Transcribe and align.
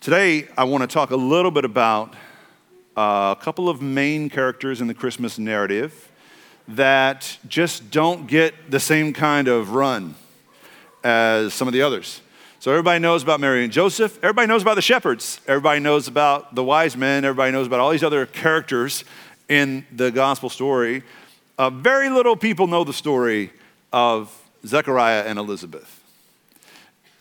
Today, 0.00 0.48
I 0.56 0.64
want 0.64 0.80
to 0.80 0.86
talk 0.86 1.10
a 1.10 1.16
little 1.16 1.50
bit 1.50 1.66
about 1.66 2.14
uh, 2.96 3.34
a 3.38 3.44
couple 3.44 3.68
of 3.68 3.82
main 3.82 4.30
characters 4.30 4.80
in 4.80 4.86
the 4.86 4.94
Christmas 4.94 5.38
narrative 5.38 6.10
that 6.68 7.36
just 7.46 7.90
don't 7.90 8.26
get 8.26 8.70
the 8.70 8.80
same 8.80 9.12
kind 9.12 9.46
of 9.46 9.72
run 9.72 10.14
as 11.04 11.52
some 11.52 11.68
of 11.68 11.74
the 11.74 11.82
others. 11.82 12.22
So, 12.60 12.70
everybody 12.70 12.98
knows 12.98 13.22
about 13.22 13.40
Mary 13.40 13.62
and 13.62 13.70
Joseph. 13.70 14.16
Everybody 14.22 14.46
knows 14.46 14.62
about 14.62 14.76
the 14.76 14.80
shepherds. 14.80 15.38
Everybody 15.46 15.80
knows 15.80 16.08
about 16.08 16.54
the 16.54 16.64
wise 16.64 16.96
men. 16.96 17.26
Everybody 17.26 17.52
knows 17.52 17.66
about 17.66 17.80
all 17.80 17.90
these 17.90 18.02
other 18.02 18.24
characters 18.24 19.04
in 19.50 19.84
the 19.94 20.10
gospel 20.10 20.48
story. 20.48 21.02
Uh, 21.58 21.68
very 21.68 22.08
little 22.08 22.36
people 22.36 22.66
know 22.66 22.84
the 22.84 22.94
story 22.94 23.52
of 23.92 24.34
Zechariah 24.64 25.24
and 25.24 25.38
Elizabeth. 25.38 25.99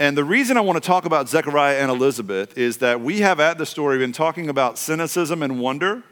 And 0.02 0.16
the 0.16 0.24
reason 0.24 0.56
I 0.56 0.62
want 0.62 0.82
to 0.82 0.88
talk 0.88 1.04
about 1.04 1.28
Zechariah 1.28 1.82
and 1.82 1.92
Elizabeth 1.92 2.58
is 2.58 2.78
that 2.78 3.02
we 3.02 3.20
have 3.20 3.42
at 3.42 3.58
the 3.58 3.66
story 3.66 3.98
been 3.98 4.14
talking 4.14 4.48
about 4.48 4.78
cynicism 4.78 5.44
and 5.44 5.60
wonder 5.60 6.04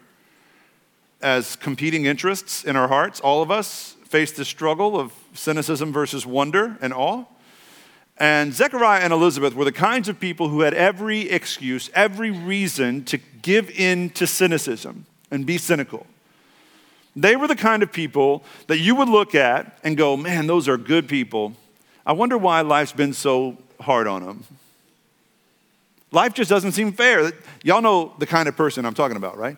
as 1.22 1.56
competing 1.56 2.04
interests 2.04 2.64
in 2.64 2.76
our 2.76 2.88
hearts. 2.88 3.18
All 3.18 3.40
of 3.40 3.50
us 3.50 3.96
face 4.04 4.30
the 4.32 4.44
struggle 4.44 5.00
of 5.00 5.14
cynicism 5.32 5.90
versus 5.90 6.26
wonder 6.26 6.76
and 6.82 6.92
awe. 6.92 7.24
And 8.18 8.52
Zechariah 8.52 9.00
and 9.00 9.10
Elizabeth 9.10 9.54
were 9.54 9.64
the 9.64 9.72
kinds 9.72 10.06
of 10.10 10.20
people 10.20 10.50
who 10.50 10.60
had 10.60 10.74
every 10.74 11.30
excuse, 11.30 11.88
every 11.94 12.30
reason 12.30 13.06
to 13.06 13.16
give 13.40 13.70
in 13.70 14.10
to 14.10 14.26
cynicism 14.26 15.06
and 15.30 15.46
be 15.46 15.56
cynical. 15.56 16.06
They 17.16 17.36
were 17.36 17.48
the 17.48 17.56
kind 17.56 17.82
of 17.82 17.90
people 17.90 18.44
that 18.66 18.80
you 18.80 18.94
would 18.96 19.08
look 19.08 19.34
at 19.34 19.78
and 19.82 19.96
go, 19.96 20.14
man, 20.14 20.46
those 20.46 20.68
are 20.68 20.76
good 20.76 21.08
people. 21.08 21.54
I 22.04 22.12
wonder 22.12 22.36
why 22.36 22.60
life's 22.60 22.92
been 22.92 23.14
so 23.14 23.56
hard 23.80 24.06
on 24.06 24.24
them. 24.24 24.44
Life 26.10 26.34
just 26.34 26.48
doesn't 26.48 26.72
seem 26.72 26.92
fair. 26.92 27.32
Y'all 27.62 27.82
know 27.82 28.14
the 28.18 28.26
kind 28.26 28.48
of 28.48 28.56
person 28.56 28.84
I'm 28.86 28.94
talking 28.94 29.16
about, 29.16 29.36
right? 29.36 29.56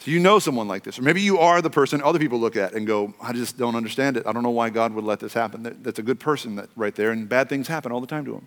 So 0.00 0.10
you 0.10 0.20
know 0.20 0.38
someone 0.38 0.68
like 0.68 0.82
this. 0.82 0.98
Or 0.98 1.02
maybe 1.02 1.22
you 1.22 1.38
are 1.38 1.62
the 1.62 1.70
person 1.70 2.02
other 2.02 2.18
people 2.18 2.38
look 2.38 2.56
at 2.56 2.74
and 2.74 2.86
go, 2.86 3.14
I 3.22 3.32
just 3.32 3.56
don't 3.56 3.74
understand 3.74 4.18
it. 4.18 4.26
I 4.26 4.32
don't 4.32 4.42
know 4.42 4.50
why 4.50 4.68
God 4.68 4.92
would 4.92 5.04
let 5.04 5.20
this 5.20 5.32
happen. 5.32 5.78
That's 5.82 5.98
a 5.98 6.02
good 6.02 6.20
person 6.20 6.56
that, 6.56 6.68
right 6.76 6.94
there, 6.94 7.10
and 7.10 7.26
bad 7.26 7.48
things 7.48 7.68
happen 7.68 7.90
all 7.92 8.00
the 8.00 8.06
time 8.06 8.26
to 8.26 8.34
him. 8.34 8.46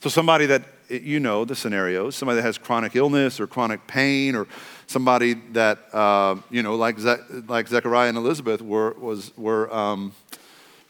So 0.00 0.10
somebody 0.10 0.46
that, 0.46 0.62
you 0.90 1.20
know 1.20 1.44
the 1.44 1.56
scenarios, 1.56 2.14
somebody 2.14 2.36
that 2.36 2.42
has 2.42 2.58
chronic 2.58 2.94
illness 2.94 3.40
or 3.40 3.46
chronic 3.46 3.86
pain 3.86 4.34
or 4.34 4.46
somebody 4.86 5.34
that, 5.52 5.78
uh, 5.94 6.36
you 6.50 6.62
know, 6.62 6.76
like, 6.76 6.98
Ze- 6.98 7.16
like 7.46 7.68
Zechariah 7.68 8.10
and 8.10 8.18
Elizabeth 8.18 8.60
were, 8.60 8.92
was, 8.92 9.36
were 9.36 9.72
um, 9.74 10.12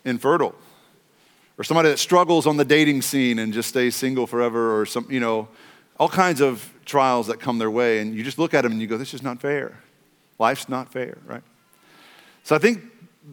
infertile 0.05 0.55
or 1.59 1.65
somebody 1.65 1.89
that 1.89 1.99
struggles 1.99 2.47
on 2.47 2.57
the 2.57 2.65
dating 2.65 3.03
scene 3.03 3.41
and 3.41 3.53
just 3.53 3.69
stays 3.69 3.97
single 3.97 4.27
forever, 4.27 4.81
or 4.81 4.87
some, 4.87 5.07
you 5.11 5.21
know, 5.21 5.49
all 5.99 6.09
kinds 6.09 6.41
of 6.41 6.73
trials 6.85 7.27
that 7.27 7.41
come 7.41 7.59
their 7.59 7.71
way, 7.71 7.99
and 7.99 8.15
you 8.15 8.23
just 8.23 8.39
look 8.39 8.55
at 8.55 8.63
them 8.63 8.73
and 8.73 8.81
you 8.81 8.87
go, 8.87 8.97
this 8.97 9.13
is 9.13 9.23
not 9.23 9.41
fair. 9.41 9.81
Life's 10.39 10.69
not 10.69 10.93
fair, 10.93 11.19
right? 11.27 11.43
So 12.45 12.55
I 12.55 12.59
think 12.59 12.83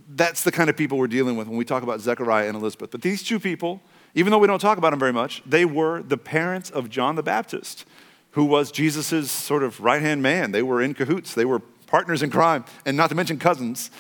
that's 0.10 0.44
the 0.44 0.52
kind 0.52 0.70
of 0.70 0.76
people 0.76 0.98
we're 0.98 1.08
dealing 1.08 1.38
with 1.38 1.48
when 1.48 1.58
we 1.58 1.64
talk 1.64 1.84
about 1.84 2.02
Zechariah 2.02 2.48
and 2.48 2.58
Elizabeth. 2.58 2.92
But 2.92 3.02
these 3.02 3.24
two 3.24 3.40
people, 3.40 3.82
even 4.16 4.32
though 4.32 4.40
we 4.40 4.48
don't 4.48 4.60
talk 4.60 4.78
about 4.78 4.90
them 4.90 5.00
very 5.00 5.14
much, 5.14 5.42
they 5.46 5.64
were 5.64 6.02
the 6.02 6.18
parents 6.18 6.70
of 6.70 6.90
John 6.90 7.16
the 7.16 7.24
Baptist, 7.24 7.86
who 8.32 8.44
was 8.44 8.72
Jesus' 8.72 9.32
sort 9.32 9.64
of 9.64 9.80
right 9.80 10.02
hand 10.02 10.22
man. 10.22 10.52
They 10.52 10.64
were 10.64 10.82
in 10.82 10.96
cahoots, 10.96 11.34
they 11.34 11.46
were 11.46 11.60
partners 11.88 12.24
in 12.24 12.32
crime, 12.32 12.66
and 12.86 12.98
not 12.98 13.10
to 13.10 13.16
mention 13.16 13.38
cousins 13.38 13.92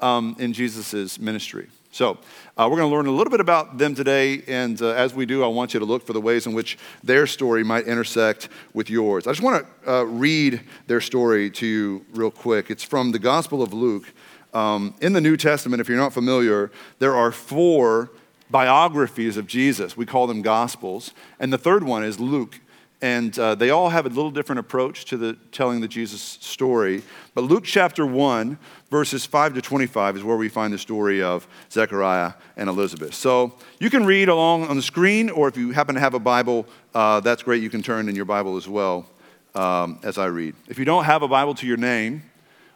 um, 0.00 0.34
in 0.38 0.52
Jesus' 0.52 1.18
ministry. 1.20 1.68
So, 1.94 2.18
uh, 2.56 2.66
we're 2.68 2.78
going 2.78 2.90
to 2.90 2.96
learn 2.96 3.06
a 3.06 3.12
little 3.12 3.30
bit 3.30 3.38
about 3.38 3.78
them 3.78 3.94
today, 3.94 4.42
and 4.48 4.82
uh, 4.82 4.88
as 4.94 5.14
we 5.14 5.26
do, 5.26 5.44
I 5.44 5.46
want 5.46 5.74
you 5.74 5.78
to 5.78 5.86
look 5.86 6.04
for 6.04 6.12
the 6.12 6.20
ways 6.20 6.44
in 6.44 6.52
which 6.52 6.76
their 7.04 7.24
story 7.24 7.62
might 7.62 7.86
intersect 7.86 8.48
with 8.72 8.90
yours. 8.90 9.28
I 9.28 9.30
just 9.30 9.42
want 9.42 9.64
to 9.84 9.92
uh, 9.92 10.02
read 10.02 10.60
their 10.88 11.00
story 11.00 11.50
to 11.50 11.64
you 11.64 12.04
real 12.12 12.32
quick. 12.32 12.68
It's 12.68 12.82
from 12.82 13.12
the 13.12 13.20
Gospel 13.20 13.62
of 13.62 13.72
Luke. 13.72 14.12
Um, 14.52 14.96
in 15.00 15.12
the 15.12 15.20
New 15.20 15.36
Testament, 15.36 15.80
if 15.80 15.88
you're 15.88 15.96
not 15.96 16.12
familiar, 16.12 16.72
there 16.98 17.14
are 17.14 17.30
four 17.30 18.10
biographies 18.50 19.36
of 19.36 19.46
Jesus. 19.46 19.96
We 19.96 20.04
call 20.04 20.26
them 20.26 20.42
Gospels, 20.42 21.12
and 21.38 21.52
the 21.52 21.58
third 21.58 21.84
one 21.84 22.02
is 22.02 22.18
Luke. 22.18 22.58
And 23.02 23.38
uh, 23.38 23.54
they 23.54 23.70
all 23.70 23.90
have 23.90 24.06
a 24.06 24.08
little 24.08 24.30
different 24.30 24.60
approach 24.60 25.04
to 25.06 25.16
the 25.16 25.34
telling 25.52 25.80
the 25.80 25.88
Jesus 25.88 26.22
story. 26.22 27.02
But 27.34 27.44
Luke 27.44 27.64
chapter 27.64 28.06
1, 28.06 28.58
verses 28.90 29.26
5 29.26 29.54
to 29.54 29.62
25 29.62 30.16
is 30.16 30.24
where 30.24 30.36
we 30.36 30.48
find 30.48 30.72
the 30.72 30.78
story 30.78 31.22
of 31.22 31.46
Zechariah 31.70 32.32
and 32.56 32.68
Elizabeth. 32.68 33.14
So 33.14 33.54
you 33.78 33.90
can 33.90 34.06
read 34.06 34.28
along 34.28 34.68
on 34.68 34.76
the 34.76 34.82
screen, 34.82 35.28
or 35.28 35.48
if 35.48 35.56
you 35.56 35.72
happen 35.72 35.96
to 35.96 36.00
have 36.00 36.14
a 36.14 36.18
Bible, 36.18 36.66
uh, 36.94 37.20
that's 37.20 37.42
great. 37.42 37.62
You 37.62 37.70
can 37.70 37.82
turn 37.82 38.08
in 38.08 38.16
your 38.16 38.24
Bible 38.24 38.56
as 38.56 38.68
well 38.68 39.06
um, 39.54 40.00
as 40.02 40.16
I 40.16 40.26
read. 40.26 40.54
If 40.68 40.78
you 40.78 40.84
don't 40.84 41.04
have 41.04 41.22
a 41.22 41.28
Bible 41.28 41.54
to 41.56 41.66
your 41.66 41.76
name, 41.76 42.22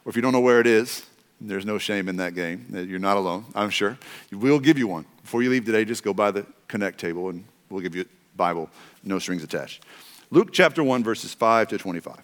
or 0.05 0.09
if 0.09 0.15
you 0.15 0.21
don't 0.21 0.33
know 0.33 0.41
where 0.41 0.59
it 0.59 0.67
is, 0.67 1.05
there's 1.41 1.65
no 1.65 1.77
shame 1.77 2.09
in 2.09 2.17
that 2.17 2.35
game. 2.35 2.65
You're 2.69 2.99
not 2.99 3.17
alone, 3.17 3.45
I'm 3.55 3.69
sure. 3.69 3.97
We'll 4.31 4.59
give 4.59 4.77
you 4.77 4.87
one. 4.87 5.05
Before 5.21 5.41
you 5.41 5.49
leave 5.49 5.65
today, 5.65 5.85
just 5.85 6.03
go 6.03 6.13
by 6.13 6.31
the 6.31 6.45
Connect 6.67 6.99
table 6.99 7.29
and 7.29 7.45
we'll 7.69 7.81
give 7.81 7.95
you 7.95 8.01
a 8.01 8.37
Bible, 8.37 8.69
no 9.03 9.19
strings 9.19 9.43
attached. 9.43 9.83
Luke 10.31 10.49
chapter 10.51 10.83
1, 10.83 11.03
verses 11.03 11.33
5 11.33 11.69
to 11.69 11.77
25. 11.79 12.21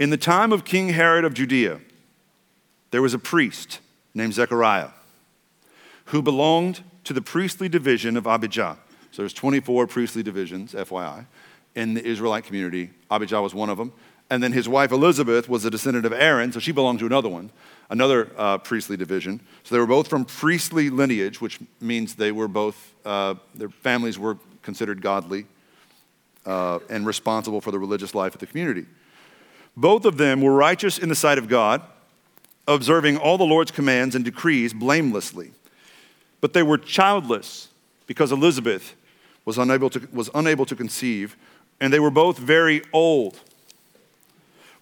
In 0.00 0.10
the 0.10 0.16
time 0.16 0.52
of 0.52 0.64
King 0.64 0.88
Herod 0.88 1.24
of 1.24 1.32
Judea, 1.32 1.80
there 2.90 3.00
was 3.00 3.14
a 3.14 3.20
priest 3.20 3.78
named 4.12 4.34
Zechariah 4.34 4.88
who 6.06 6.22
belonged 6.22 6.82
to 7.04 7.12
the 7.12 7.22
priestly 7.22 7.68
division 7.68 8.16
of 8.16 8.26
Abijah. 8.26 8.78
So 9.12 9.22
there's 9.22 9.32
24 9.32 9.86
priestly 9.86 10.24
divisions, 10.24 10.72
FYI, 10.72 11.26
in 11.76 11.94
the 11.94 12.04
Israelite 12.04 12.42
community. 12.42 12.90
Abijah 13.08 13.40
was 13.40 13.54
one 13.54 13.70
of 13.70 13.78
them. 13.78 13.92
And 14.28 14.42
then 14.42 14.52
his 14.52 14.68
wife 14.68 14.90
Elizabeth 14.90 15.48
was 15.48 15.64
a 15.64 15.70
descendant 15.70 16.04
of 16.04 16.12
Aaron, 16.12 16.50
so 16.50 16.58
she 16.58 16.72
belonged 16.72 16.98
to 16.98 17.06
another 17.06 17.28
one, 17.28 17.50
another 17.90 18.32
uh, 18.36 18.58
priestly 18.58 18.96
division. 18.96 19.40
So 19.62 19.76
they 19.76 19.80
were 19.80 19.86
both 19.86 20.08
from 20.08 20.24
priestly 20.24 20.90
lineage, 20.90 21.40
which 21.40 21.60
means 21.80 22.14
they 22.16 22.32
were 22.32 22.48
both, 22.48 22.92
uh, 23.04 23.36
their 23.54 23.68
families 23.68 24.18
were 24.18 24.36
considered 24.62 25.00
godly 25.00 25.46
uh, 26.46 26.78
and 26.88 27.06
responsible 27.06 27.60
for 27.60 27.70
the 27.70 27.78
religious 27.78 28.14
life 28.14 28.34
of 28.34 28.40
the 28.40 28.46
community. 28.46 28.86
Both 29.76 30.04
of 30.04 30.16
them 30.16 30.40
were 30.40 30.54
righteous 30.54 30.98
in 30.98 31.08
the 31.08 31.14
sight 31.14 31.38
of 31.38 31.48
God, 31.48 31.82
observing 32.66 33.16
all 33.16 33.38
the 33.38 33.44
Lord's 33.44 33.70
commands 33.70 34.14
and 34.14 34.24
decrees 34.24 34.72
blamelessly. 34.72 35.52
But 36.40 36.52
they 36.52 36.62
were 36.62 36.78
childless 36.78 37.68
because 38.06 38.32
Elizabeth 38.32 38.94
was 39.44 39.58
unable 39.58 39.90
to, 39.90 40.08
was 40.12 40.30
unable 40.34 40.66
to 40.66 40.76
conceive, 40.76 41.36
and 41.80 41.92
they 41.92 42.00
were 42.00 42.10
both 42.10 42.38
very 42.38 42.82
old. 42.92 43.40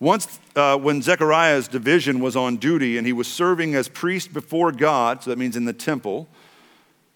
Once, 0.01 0.39
uh, 0.55 0.77
when 0.77 1.03
Zechariah's 1.03 1.67
division 1.67 2.21
was 2.21 2.37
on 2.37 2.57
duty 2.57 2.97
and 2.99 3.07
he 3.07 3.13
was 3.13 3.27
serving 3.27 3.75
as 3.75 3.89
priest 3.89 4.33
before 4.33 4.71
God, 4.71 5.23
so 5.23 5.31
that 5.31 5.39
means 5.39 5.57
in 5.57 5.65
the 5.65 5.73
temple, 5.73 6.29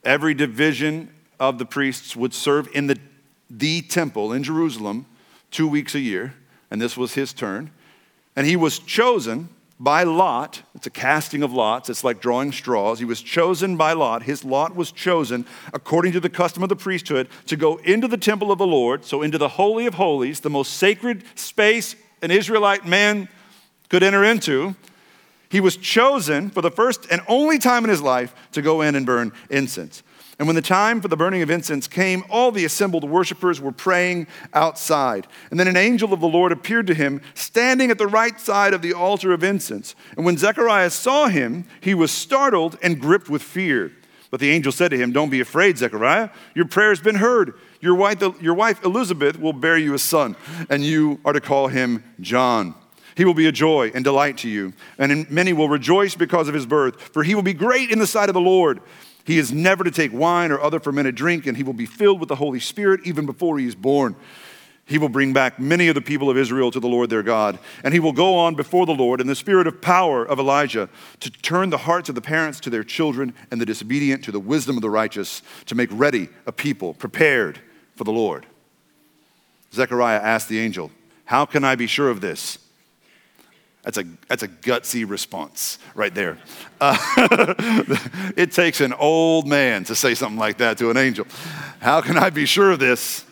every 0.02 0.34
division 0.34 1.08
of 1.38 1.58
the 1.58 1.64
priests 1.64 2.16
would 2.16 2.34
serve 2.34 2.68
in 2.74 2.88
the 2.88 2.98
the 3.54 3.82
temple 3.82 4.32
in 4.32 4.42
Jerusalem 4.42 5.06
two 5.50 5.68
weeks 5.68 5.94
a 5.94 6.00
year, 6.00 6.34
and 6.70 6.80
this 6.80 6.96
was 6.96 7.14
his 7.14 7.32
turn. 7.32 7.70
And 8.34 8.46
he 8.46 8.56
was 8.56 8.78
chosen 8.78 9.50
by 9.78 10.04
lot. 10.04 10.62
It's 10.74 10.86
a 10.86 10.90
casting 10.90 11.42
of 11.42 11.52
lots, 11.52 11.90
it's 11.90 12.04
like 12.04 12.20
drawing 12.20 12.52
straws. 12.52 12.98
He 12.98 13.04
was 13.04 13.20
chosen 13.20 13.76
by 13.76 13.92
lot. 13.92 14.22
His 14.22 14.44
lot 14.44 14.74
was 14.74 14.90
chosen 14.90 15.44
according 15.74 16.12
to 16.12 16.20
the 16.20 16.30
custom 16.30 16.62
of 16.62 16.68
the 16.68 16.76
priesthood 16.76 17.28
to 17.46 17.56
go 17.56 17.76
into 17.78 18.08
the 18.08 18.16
temple 18.16 18.50
of 18.50 18.58
the 18.58 18.66
Lord, 18.66 19.04
so 19.04 19.22
into 19.22 19.38
the 19.38 19.48
Holy 19.48 19.86
of 19.86 19.94
Holies, 19.94 20.40
the 20.40 20.50
most 20.50 20.74
sacred 20.74 21.24
space 21.34 21.94
an 22.22 22.30
Israelite 22.30 22.86
man 22.86 23.28
could 23.88 24.02
enter 24.02 24.24
into. 24.24 24.76
He 25.50 25.60
was 25.60 25.76
chosen 25.76 26.48
for 26.48 26.62
the 26.62 26.70
first 26.70 27.06
and 27.10 27.20
only 27.28 27.58
time 27.58 27.84
in 27.84 27.90
his 27.90 28.00
life 28.00 28.34
to 28.52 28.62
go 28.62 28.80
in 28.80 28.94
and 28.94 29.04
burn 29.04 29.32
incense. 29.50 30.02
And 30.38 30.48
when 30.48 30.56
the 30.56 30.62
time 30.62 31.00
for 31.00 31.08
the 31.08 31.16
burning 31.16 31.42
of 31.42 31.50
incense 31.50 31.86
came, 31.86 32.24
all 32.30 32.50
the 32.50 32.64
assembled 32.64 33.04
worshippers 33.04 33.60
were 33.60 33.72
praying 33.72 34.26
outside. 34.54 35.26
And 35.50 35.60
then 35.60 35.68
an 35.68 35.76
angel 35.76 36.12
of 36.12 36.20
the 36.20 36.28
Lord 36.28 36.52
appeared 36.52 36.86
to 36.88 36.94
him, 36.94 37.20
standing 37.34 37.90
at 37.90 37.98
the 37.98 38.06
right 38.06 38.40
side 38.40 38.74
of 38.74 38.82
the 38.82 38.94
altar 38.94 39.32
of 39.32 39.44
incense. 39.44 39.94
And 40.16 40.24
when 40.24 40.38
Zechariah 40.38 40.90
saw 40.90 41.28
him, 41.28 41.66
he 41.80 41.94
was 41.94 42.10
startled 42.10 42.78
and 42.82 43.00
gripped 43.00 43.28
with 43.28 43.42
fear. 43.42 43.92
But 44.30 44.40
the 44.40 44.50
angel 44.50 44.72
said 44.72 44.90
to 44.92 44.96
him, 44.96 45.12
Don't 45.12 45.28
be 45.28 45.40
afraid, 45.40 45.76
Zechariah. 45.76 46.30
Your 46.54 46.64
prayer 46.64 46.88
has 46.88 47.00
been 47.00 47.16
heard. 47.16 47.52
Your 47.82 47.94
wife, 47.94 48.22
your 48.40 48.54
wife 48.54 48.82
Elizabeth 48.82 49.38
will 49.38 49.52
bear 49.52 49.76
you 49.76 49.92
a 49.92 49.98
son, 49.98 50.36
and 50.70 50.82
you 50.82 51.20
are 51.24 51.34
to 51.34 51.40
call 51.40 51.68
him 51.68 52.02
John. 52.20 52.74
He 53.14 53.26
will 53.26 53.34
be 53.34 53.46
a 53.46 53.52
joy 53.52 53.90
and 53.94 54.02
delight 54.02 54.38
to 54.38 54.48
you, 54.48 54.72
and 54.96 55.30
many 55.30 55.52
will 55.52 55.68
rejoice 55.68 56.14
because 56.14 56.48
of 56.48 56.54
his 56.54 56.64
birth, 56.64 56.98
for 57.12 57.22
he 57.22 57.34
will 57.34 57.42
be 57.42 57.52
great 57.52 57.90
in 57.90 57.98
the 57.98 58.06
sight 58.06 58.30
of 58.30 58.34
the 58.34 58.40
Lord. 58.40 58.80
He 59.24 59.38
is 59.38 59.52
never 59.52 59.84
to 59.84 59.90
take 59.90 60.12
wine 60.12 60.50
or 60.50 60.60
other 60.60 60.80
fermented 60.80 61.14
drink, 61.14 61.46
and 61.46 61.56
he 61.56 61.62
will 61.62 61.72
be 61.72 61.86
filled 61.86 62.20
with 62.20 62.28
the 62.28 62.36
Holy 62.36 62.60
Spirit 62.60 63.00
even 63.04 63.26
before 63.26 63.58
he 63.58 63.66
is 63.66 63.74
born. 63.74 64.16
He 64.84 64.98
will 64.98 65.08
bring 65.08 65.32
back 65.32 65.60
many 65.60 65.88
of 65.88 65.94
the 65.94 66.00
people 66.00 66.28
of 66.28 66.36
Israel 66.36 66.70
to 66.72 66.80
the 66.80 66.88
Lord 66.88 67.08
their 67.08 67.22
God, 67.22 67.58
and 67.84 67.94
he 67.94 68.00
will 68.00 68.12
go 68.12 68.36
on 68.36 68.56
before 68.56 68.84
the 68.84 68.94
Lord 68.94 69.20
in 69.20 69.28
the 69.28 69.36
spirit 69.36 69.66
of 69.66 69.80
power 69.80 70.24
of 70.24 70.40
Elijah 70.40 70.88
to 71.20 71.30
turn 71.30 71.70
the 71.70 71.78
hearts 71.78 72.08
of 72.08 72.16
the 72.16 72.20
parents 72.20 72.58
to 72.60 72.70
their 72.70 72.82
children 72.82 73.32
and 73.50 73.60
the 73.60 73.66
disobedient 73.66 74.24
to 74.24 74.32
the 74.32 74.40
wisdom 74.40 74.76
of 74.76 74.82
the 74.82 74.90
righteous, 74.90 75.42
to 75.66 75.76
make 75.76 75.88
ready 75.92 76.28
a 76.46 76.52
people 76.52 76.94
prepared 76.94 77.60
for 77.94 78.04
the 78.04 78.12
Lord. 78.12 78.44
Zechariah 79.72 80.20
asked 80.20 80.48
the 80.48 80.58
angel, 80.58 80.90
How 81.26 81.46
can 81.46 81.64
I 81.64 81.76
be 81.76 81.86
sure 81.86 82.10
of 82.10 82.20
this? 82.20 82.58
That's 83.82 83.98
a, 83.98 84.04
that's 84.28 84.44
a 84.44 84.48
gutsy 84.48 85.08
response 85.08 85.78
right 85.94 86.14
there. 86.14 86.38
Uh, 86.80 86.96
it 88.36 88.52
takes 88.52 88.80
an 88.80 88.92
old 88.92 89.46
man 89.48 89.84
to 89.84 89.96
say 89.96 90.14
something 90.14 90.38
like 90.38 90.58
that 90.58 90.78
to 90.78 90.90
an 90.90 90.96
angel. 90.96 91.26
How 91.80 92.00
can 92.00 92.16
I 92.16 92.30
be 92.30 92.46
sure 92.46 92.70
of 92.70 92.78
this? 92.78 93.24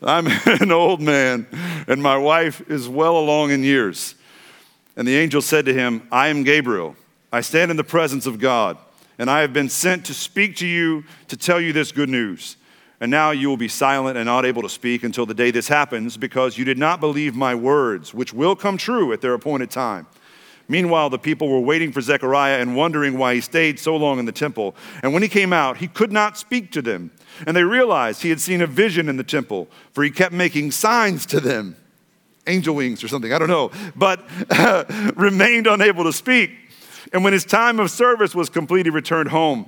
I'm 0.00 0.26
an 0.46 0.70
old 0.70 1.00
man, 1.00 1.46
and 1.88 2.02
my 2.02 2.16
wife 2.16 2.62
is 2.68 2.88
well 2.88 3.16
along 3.16 3.50
in 3.50 3.64
years. 3.64 4.14
And 4.96 5.06
the 5.06 5.16
angel 5.16 5.42
said 5.42 5.64
to 5.66 5.74
him, 5.74 6.06
I 6.12 6.28
am 6.28 6.44
Gabriel. 6.44 6.96
I 7.32 7.40
stand 7.40 7.70
in 7.70 7.76
the 7.76 7.84
presence 7.84 8.26
of 8.26 8.38
God, 8.38 8.78
and 9.18 9.30
I 9.30 9.40
have 9.40 9.52
been 9.52 9.68
sent 9.68 10.06
to 10.06 10.14
speak 10.14 10.56
to 10.56 10.66
you 10.66 11.04
to 11.28 11.36
tell 11.36 11.60
you 11.60 11.72
this 11.72 11.90
good 11.90 12.08
news. 12.08 12.56
And 13.02 13.10
now 13.10 13.32
you 13.32 13.48
will 13.48 13.56
be 13.56 13.66
silent 13.66 14.16
and 14.16 14.26
not 14.26 14.46
able 14.46 14.62
to 14.62 14.68
speak 14.68 15.02
until 15.02 15.26
the 15.26 15.34
day 15.34 15.50
this 15.50 15.66
happens, 15.66 16.16
because 16.16 16.56
you 16.56 16.64
did 16.64 16.78
not 16.78 17.00
believe 17.00 17.34
my 17.34 17.52
words, 17.52 18.14
which 18.14 18.32
will 18.32 18.54
come 18.54 18.78
true 18.78 19.12
at 19.12 19.20
their 19.20 19.34
appointed 19.34 19.72
time. 19.72 20.06
Meanwhile, 20.68 21.10
the 21.10 21.18
people 21.18 21.48
were 21.48 21.58
waiting 21.58 21.90
for 21.90 22.00
Zechariah 22.00 22.60
and 22.60 22.76
wondering 22.76 23.18
why 23.18 23.34
he 23.34 23.40
stayed 23.40 23.80
so 23.80 23.96
long 23.96 24.20
in 24.20 24.24
the 24.24 24.30
temple. 24.30 24.76
And 25.02 25.12
when 25.12 25.20
he 25.20 25.28
came 25.28 25.52
out, 25.52 25.78
he 25.78 25.88
could 25.88 26.12
not 26.12 26.38
speak 26.38 26.70
to 26.72 26.80
them. 26.80 27.10
And 27.44 27.56
they 27.56 27.64
realized 27.64 28.22
he 28.22 28.28
had 28.28 28.40
seen 28.40 28.62
a 28.62 28.68
vision 28.68 29.08
in 29.08 29.16
the 29.16 29.24
temple, 29.24 29.66
for 29.90 30.04
he 30.04 30.10
kept 30.12 30.32
making 30.32 30.70
signs 30.70 31.26
to 31.26 31.40
them 31.40 31.74
angel 32.46 32.76
wings 32.76 33.02
or 33.02 33.08
something, 33.08 33.32
I 33.32 33.38
don't 33.40 33.48
know, 33.48 33.72
but 33.96 34.24
remained 35.16 35.66
unable 35.66 36.04
to 36.04 36.12
speak. 36.12 36.52
And 37.12 37.24
when 37.24 37.32
his 37.32 37.44
time 37.44 37.80
of 37.80 37.90
service 37.90 38.32
was 38.32 38.48
complete, 38.48 38.86
he 38.86 38.90
returned 38.90 39.30
home. 39.30 39.66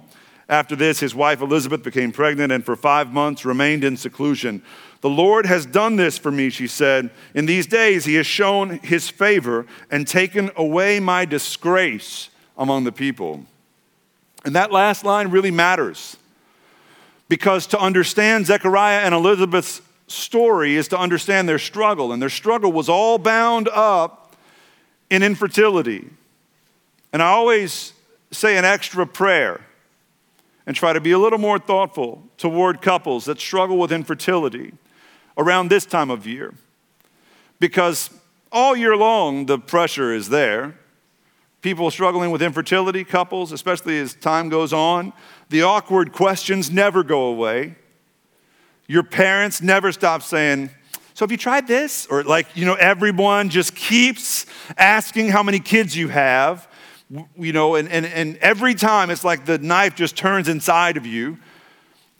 After 0.48 0.76
this, 0.76 1.00
his 1.00 1.14
wife 1.14 1.40
Elizabeth 1.40 1.82
became 1.82 2.12
pregnant 2.12 2.52
and 2.52 2.64
for 2.64 2.76
five 2.76 3.12
months 3.12 3.44
remained 3.44 3.82
in 3.82 3.96
seclusion. 3.96 4.62
The 5.00 5.10
Lord 5.10 5.46
has 5.46 5.66
done 5.66 5.96
this 5.96 6.18
for 6.18 6.30
me, 6.30 6.50
she 6.50 6.66
said. 6.66 7.10
In 7.34 7.46
these 7.46 7.66
days, 7.66 8.04
he 8.04 8.14
has 8.16 8.26
shown 8.26 8.78
his 8.78 9.08
favor 9.08 9.66
and 9.90 10.06
taken 10.06 10.50
away 10.56 11.00
my 11.00 11.24
disgrace 11.24 12.30
among 12.56 12.84
the 12.84 12.92
people. 12.92 13.44
And 14.44 14.54
that 14.54 14.72
last 14.72 15.04
line 15.04 15.28
really 15.28 15.50
matters 15.50 16.16
because 17.28 17.66
to 17.68 17.78
understand 17.78 18.46
Zechariah 18.46 19.00
and 19.00 19.14
Elizabeth's 19.14 19.80
story 20.06 20.76
is 20.76 20.88
to 20.88 20.98
understand 20.98 21.48
their 21.48 21.58
struggle, 21.58 22.12
and 22.12 22.20
their 22.20 22.28
struggle 22.28 22.70
was 22.70 22.88
all 22.88 23.16
bound 23.16 23.68
up 23.68 24.36
in 25.08 25.22
infertility. 25.22 26.08
And 27.12 27.22
I 27.22 27.26
always 27.28 27.92
say 28.30 28.56
an 28.56 28.64
extra 28.64 29.06
prayer 29.06 29.60
and 30.66 30.74
try 30.74 30.92
to 30.92 31.00
be 31.00 31.12
a 31.12 31.18
little 31.18 31.38
more 31.38 31.58
thoughtful 31.58 32.22
toward 32.38 32.80
couples 32.80 33.26
that 33.26 33.38
struggle 33.38 33.78
with 33.78 33.92
infertility 33.92 34.72
around 35.36 35.68
this 35.68 35.84
time 35.84 36.10
of 36.10 36.26
year. 36.26 36.54
Because 37.60 38.10
all 38.50 38.76
year 38.76 38.96
long, 38.96 39.46
the 39.46 39.58
pressure 39.58 40.12
is 40.12 40.28
there. 40.28 40.78
People 41.60 41.90
struggling 41.90 42.30
with 42.30 42.42
infertility, 42.42 43.04
couples, 43.04 43.52
especially 43.52 43.98
as 43.98 44.14
time 44.14 44.48
goes 44.48 44.72
on, 44.72 45.12
the 45.48 45.62
awkward 45.62 46.12
questions 46.12 46.70
never 46.70 47.02
go 47.02 47.26
away. 47.26 47.76
Your 48.86 49.02
parents 49.02 49.62
never 49.62 49.92
stop 49.92 50.22
saying, 50.22 50.70
so 51.14 51.24
have 51.24 51.30
you 51.30 51.38
tried 51.38 51.66
this? 51.66 52.06
Or 52.06 52.22
like, 52.22 52.54
you 52.54 52.66
know, 52.66 52.74
everyone 52.74 53.48
just 53.48 53.74
keeps 53.74 54.46
asking 54.76 55.28
how 55.28 55.42
many 55.42 55.58
kids 55.58 55.96
you 55.96 56.08
have 56.08 56.68
you 57.36 57.52
know, 57.52 57.74
and, 57.74 57.88
and, 57.88 58.06
and 58.06 58.36
every 58.38 58.74
time 58.74 59.10
it's 59.10 59.24
like 59.24 59.44
the 59.44 59.58
knife 59.58 59.94
just 59.94 60.16
turns 60.16 60.48
inside 60.48 60.96
of 60.96 61.06
you. 61.06 61.38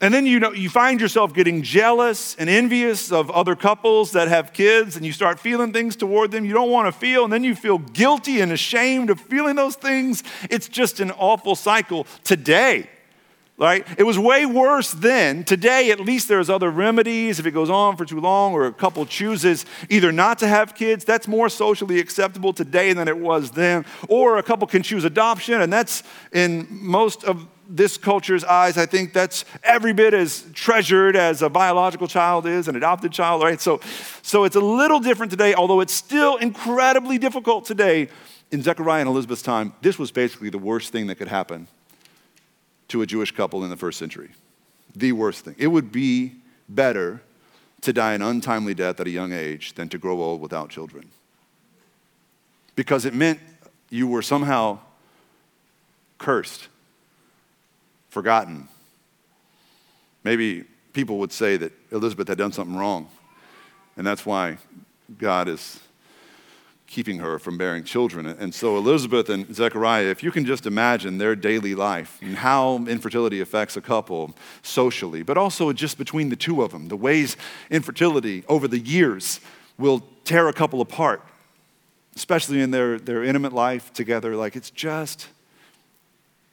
And 0.01 0.13
then 0.13 0.25
you 0.25 0.39
know 0.39 0.51
you 0.51 0.69
find 0.69 0.99
yourself 0.99 1.33
getting 1.33 1.63
jealous 1.63 2.35
and 2.35 2.49
envious 2.49 3.11
of 3.11 3.31
other 3.31 3.55
couples 3.55 4.11
that 4.11 4.27
have 4.27 4.51
kids, 4.51 4.97
and 4.97 5.05
you 5.05 5.13
start 5.13 5.39
feeling 5.39 5.71
things 5.71 5.95
toward 5.95 6.31
them 6.31 6.43
you 6.43 6.53
don't 6.53 6.69
want 6.69 6.87
to 6.87 6.91
feel, 6.91 7.23
and 7.23 7.31
then 7.31 7.43
you 7.45 7.55
feel 7.55 7.77
guilty 7.77 8.41
and 8.41 8.51
ashamed 8.51 9.09
of 9.09 9.21
feeling 9.21 9.55
those 9.55 9.75
things. 9.75 10.21
It's 10.49 10.67
just 10.67 10.99
an 10.99 11.11
awful 11.11 11.55
cycle 11.55 12.05
today 12.23 12.89
right? 13.57 13.85
It 13.97 14.03
was 14.03 14.19
way 14.19 14.45
worse 14.45 14.91
then. 14.91 15.43
Today, 15.43 15.91
at 15.91 15.99
least 15.99 16.27
there's 16.27 16.49
other 16.49 16.69
remedies. 16.69 17.39
If 17.39 17.45
it 17.45 17.51
goes 17.51 17.69
on 17.69 17.95
for 17.95 18.05
too 18.05 18.19
long 18.19 18.53
or 18.53 18.65
a 18.65 18.73
couple 18.73 19.05
chooses 19.05 19.65
either 19.89 20.11
not 20.11 20.39
to 20.39 20.47
have 20.47 20.75
kids, 20.75 21.05
that's 21.05 21.27
more 21.27 21.47
socially 21.47 21.99
acceptable 21.99 22.51
today 22.51 22.91
than 22.93 23.07
it 23.07 23.17
was 23.17 23.51
then. 23.51 23.85
Or 24.09 24.37
a 24.37 24.43
couple 24.43 24.67
can 24.67 24.83
choose 24.83 25.05
adoption, 25.05 25.61
and 25.61 25.71
that's 25.71 26.03
in 26.33 26.67
most 26.69 27.23
of 27.23 27.47
this 27.67 27.97
culture's 27.97 28.43
eyes, 28.43 28.77
I 28.77 28.85
think 28.85 29.11
that's 29.11 29.43
every 29.63 29.91
bit 29.91 30.13
as 30.13 30.45
treasured 30.53 31.15
as 31.15 31.41
a 31.41 31.49
biological 31.49 32.07
child 32.07 32.45
is, 32.45 32.67
an 32.67 32.75
adopted 32.75 33.11
child, 33.11 33.41
right? 33.41 33.59
So, 33.59 33.79
so 34.21 34.43
it's 34.43 34.55
a 34.55 34.61
little 34.61 34.99
different 34.99 35.31
today, 35.31 35.55
although 35.55 35.79
it's 35.79 35.93
still 35.93 36.37
incredibly 36.37 37.17
difficult 37.17 37.65
today. 37.65 38.09
In 38.51 38.61
Zechariah 38.61 39.01
and 39.01 39.09
Elizabeth's 39.09 39.41
time, 39.41 39.73
this 39.81 39.97
was 39.97 40.11
basically 40.11 40.51
the 40.51 40.59
worst 40.59 40.91
thing 40.91 41.07
that 41.07 41.15
could 41.15 41.27
happen 41.27 41.67
to 42.89 43.01
a 43.01 43.05
Jewish 43.05 43.31
couple 43.31 43.63
in 43.63 43.69
the 43.69 43.77
first 43.77 43.99
century. 43.99 44.29
The 44.95 45.11
worst 45.11 45.45
thing. 45.45 45.55
It 45.57 45.67
would 45.67 45.91
be 45.91 46.33
better 46.69 47.21
to 47.81 47.93
die 47.93 48.13
an 48.13 48.21
untimely 48.21 48.73
death 48.73 48.99
at 48.99 49.07
a 49.07 49.09
young 49.09 49.31
age 49.31 49.73
than 49.73 49.89
to 49.89 49.97
grow 49.97 50.21
old 50.21 50.41
without 50.41 50.69
children. 50.69 51.09
Because 52.75 53.05
it 53.05 53.13
meant 53.13 53.39
you 53.89 54.07
were 54.07 54.21
somehow 54.21 54.79
cursed, 56.17 56.67
forgotten. 58.09 58.67
Maybe 60.23 60.63
people 60.93 61.19
would 61.19 61.31
say 61.31 61.57
that 61.57 61.71
Elizabeth 61.91 62.27
had 62.27 62.37
done 62.37 62.51
something 62.51 62.75
wrong, 62.75 63.09
and 63.97 64.05
that's 64.05 64.25
why 64.25 64.57
God 65.19 65.47
is 65.47 65.79
keeping 66.87 67.19
her 67.19 67.39
from 67.39 67.57
bearing 67.57 67.83
children. 67.83 68.25
And 68.25 68.53
so, 68.53 68.77
Elizabeth 68.77 69.29
and 69.29 69.53
Zechariah, 69.53 70.05
if 70.05 70.23
you 70.23 70.31
can 70.31 70.45
just 70.45 70.65
imagine 70.65 71.17
their 71.17 71.35
daily 71.35 71.75
life 71.75 72.19
and 72.21 72.35
how 72.35 72.77
infertility 72.87 73.41
affects 73.41 73.75
a 73.75 73.81
couple 73.81 74.35
socially, 74.61 75.23
but 75.23 75.37
also 75.37 75.73
just 75.73 75.97
between 75.97 76.29
the 76.29 76.35
two 76.35 76.61
of 76.61 76.71
them, 76.71 76.87
the 76.87 76.97
ways 76.97 77.37
infertility 77.69 78.43
over 78.47 78.67
the 78.67 78.79
years 78.79 79.39
will 79.77 80.03
tear 80.23 80.47
a 80.47 80.53
couple 80.53 80.79
apart, 80.79 81.21
especially 82.15 82.61
in 82.61 82.71
their, 82.71 82.99
their 82.99 83.23
intimate 83.23 83.53
life 83.53 83.91
together. 83.93 84.35
Like, 84.35 84.55
it's 84.55 84.69
just. 84.69 85.27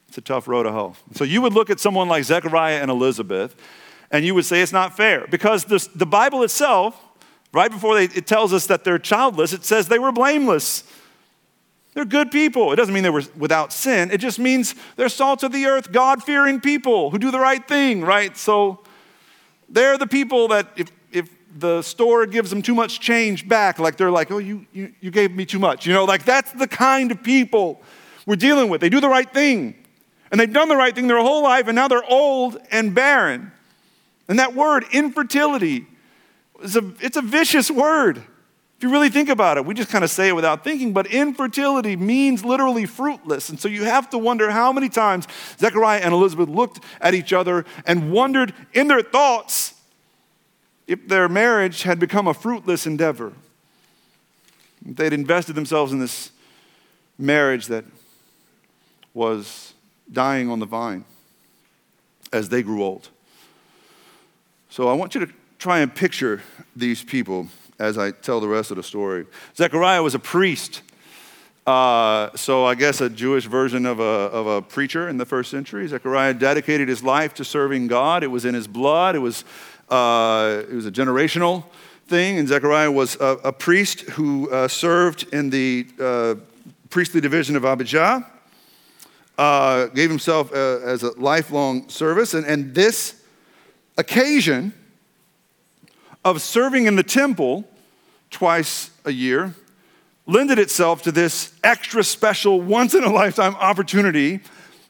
It's 0.08 0.18
a 0.18 0.20
tough 0.20 0.46
road 0.46 0.64
to 0.64 0.72
hoe. 0.72 0.94
So 1.14 1.24
you 1.24 1.40
would 1.40 1.54
look 1.54 1.70
at 1.70 1.80
someone 1.80 2.06
like 2.06 2.24
Zechariah 2.24 2.82
and 2.82 2.90
Elizabeth, 2.90 3.56
and 4.10 4.26
you 4.26 4.34
would 4.34 4.44
say 4.44 4.60
it's 4.60 4.70
not 4.72 4.94
fair 4.94 5.26
because 5.30 5.64
this, 5.64 5.86
the 5.86 6.04
Bible 6.04 6.42
itself 6.42 7.02
Right 7.52 7.70
before 7.70 7.94
they, 7.94 8.04
it 8.04 8.26
tells 8.26 8.52
us 8.52 8.66
that 8.66 8.84
they're 8.84 8.98
childless, 8.98 9.52
it 9.52 9.64
says 9.64 9.88
they 9.88 9.98
were 9.98 10.12
blameless. 10.12 10.84
They're 11.94 12.06
good 12.06 12.30
people. 12.30 12.72
It 12.72 12.76
doesn't 12.76 12.94
mean 12.94 13.02
they 13.02 13.10
were 13.10 13.24
without 13.36 13.70
sin. 13.70 14.10
It 14.10 14.18
just 14.18 14.38
means 14.38 14.74
they're 14.96 15.10
salt 15.10 15.42
of 15.42 15.52
the 15.52 15.66
earth, 15.66 15.92
God 15.92 16.22
fearing 16.22 16.58
people 16.58 17.10
who 17.10 17.18
do 17.18 17.30
the 17.30 17.38
right 17.38 17.66
thing, 17.68 18.00
right? 18.00 18.34
So 18.34 18.80
they're 19.68 19.98
the 19.98 20.06
people 20.06 20.48
that 20.48 20.68
if, 20.76 20.90
if 21.12 21.28
the 21.54 21.82
store 21.82 22.24
gives 22.24 22.48
them 22.48 22.62
too 22.62 22.74
much 22.74 23.00
change 23.00 23.46
back, 23.46 23.78
like 23.78 23.98
they're 23.98 24.10
like, 24.10 24.30
oh, 24.30 24.38
you, 24.38 24.66
you, 24.72 24.94
you 25.00 25.10
gave 25.10 25.32
me 25.32 25.44
too 25.44 25.58
much. 25.58 25.86
You 25.86 25.92
know, 25.92 26.06
like 26.06 26.24
that's 26.24 26.50
the 26.52 26.66
kind 26.66 27.10
of 27.10 27.22
people 27.22 27.82
we're 28.24 28.36
dealing 28.36 28.70
with. 28.70 28.80
They 28.80 28.88
do 28.88 29.00
the 29.00 29.10
right 29.10 29.30
thing. 29.30 29.74
And 30.30 30.40
they've 30.40 30.50
done 30.50 30.70
the 30.70 30.76
right 30.76 30.94
thing 30.94 31.08
their 31.08 31.20
whole 31.20 31.42
life, 31.42 31.68
and 31.68 31.76
now 31.76 31.88
they're 31.88 32.10
old 32.10 32.56
and 32.70 32.94
barren. 32.94 33.52
And 34.28 34.38
that 34.38 34.54
word, 34.54 34.86
infertility, 34.92 35.86
it's 36.62 36.76
a, 36.76 36.92
it's 37.00 37.16
a 37.16 37.22
vicious 37.22 37.70
word. 37.70 38.18
If 38.18 38.86
you 38.86 38.90
really 38.90 39.10
think 39.10 39.28
about 39.28 39.58
it, 39.58 39.64
we 39.64 39.74
just 39.74 39.90
kind 39.90 40.02
of 40.02 40.10
say 40.10 40.28
it 40.28 40.34
without 40.34 40.64
thinking, 40.64 40.92
but 40.92 41.06
infertility 41.06 41.94
means 41.94 42.44
literally 42.44 42.84
fruitless. 42.84 43.48
And 43.48 43.60
so 43.60 43.68
you 43.68 43.84
have 43.84 44.10
to 44.10 44.18
wonder 44.18 44.50
how 44.50 44.72
many 44.72 44.88
times 44.88 45.28
Zechariah 45.58 46.00
and 46.00 46.12
Elizabeth 46.12 46.48
looked 46.48 46.80
at 47.00 47.14
each 47.14 47.32
other 47.32 47.64
and 47.86 48.10
wondered 48.10 48.52
in 48.72 48.88
their 48.88 49.02
thoughts 49.02 49.74
if 50.88 51.06
their 51.06 51.28
marriage 51.28 51.82
had 51.84 52.00
become 52.00 52.26
a 52.26 52.34
fruitless 52.34 52.84
endeavor. 52.84 53.32
They'd 54.84 55.12
invested 55.12 55.54
themselves 55.54 55.92
in 55.92 56.00
this 56.00 56.32
marriage 57.18 57.66
that 57.66 57.84
was 59.14 59.74
dying 60.10 60.50
on 60.50 60.58
the 60.58 60.66
vine 60.66 61.04
as 62.32 62.48
they 62.48 62.64
grew 62.64 62.82
old. 62.82 63.10
So 64.70 64.88
I 64.88 64.94
want 64.94 65.14
you 65.14 65.24
to 65.24 65.32
try 65.62 65.78
and 65.78 65.94
picture 65.94 66.42
these 66.74 67.04
people 67.04 67.46
as 67.78 67.96
I 67.96 68.10
tell 68.10 68.40
the 68.40 68.48
rest 68.48 68.72
of 68.72 68.76
the 68.76 68.82
story. 68.82 69.26
Zechariah 69.54 70.02
was 70.02 70.16
a 70.16 70.18
priest. 70.18 70.82
Uh, 71.64 72.30
so 72.34 72.64
I 72.64 72.74
guess 72.74 73.00
a 73.00 73.08
Jewish 73.08 73.46
version 73.46 73.86
of 73.86 74.00
a, 74.00 74.02
of 74.02 74.48
a 74.48 74.60
preacher 74.60 75.08
in 75.08 75.18
the 75.18 75.24
first 75.24 75.52
century. 75.52 75.86
Zechariah 75.86 76.34
dedicated 76.34 76.88
his 76.88 77.04
life 77.04 77.32
to 77.34 77.44
serving 77.44 77.86
God. 77.86 78.24
It 78.24 78.26
was 78.26 78.44
in 78.44 78.54
his 78.54 78.66
blood. 78.66 79.14
It 79.14 79.20
was, 79.20 79.44
uh, 79.88 80.64
it 80.68 80.74
was 80.74 80.84
a 80.84 80.90
generational 80.90 81.62
thing. 82.08 82.38
And 82.38 82.48
Zechariah 82.48 82.90
was 82.90 83.14
a, 83.20 83.38
a 83.44 83.52
priest 83.52 84.00
who 84.00 84.50
uh, 84.50 84.66
served 84.66 85.32
in 85.32 85.50
the 85.50 85.86
uh, 86.00 86.34
priestly 86.90 87.20
division 87.20 87.54
of 87.54 87.64
Abijah. 87.64 88.26
Uh, 89.38 89.86
gave 89.86 90.10
himself 90.10 90.52
uh, 90.52 90.80
as 90.80 91.04
a 91.04 91.16
lifelong 91.20 91.88
service. 91.88 92.34
And, 92.34 92.44
and 92.46 92.74
this 92.74 93.22
occasion 93.96 94.74
of 96.24 96.40
serving 96.40 96.86
in 96.86 96.96
the 96.96 97.02
temple 97.02 97.68
twice 98.30 98.90
a 99.04 99.12
year 99.12 99.54
lended 100.26 100.58
itself 100.58 101.02
to 101.02 101.12
this 101.12 101.52
extra 101.64 102.04
special, 102.04 102.60
once 102.60 102.94
in 102.94 103.04
a 103.04 103.12
lifetime 103.12 103.54
opportunity 103.56 104.40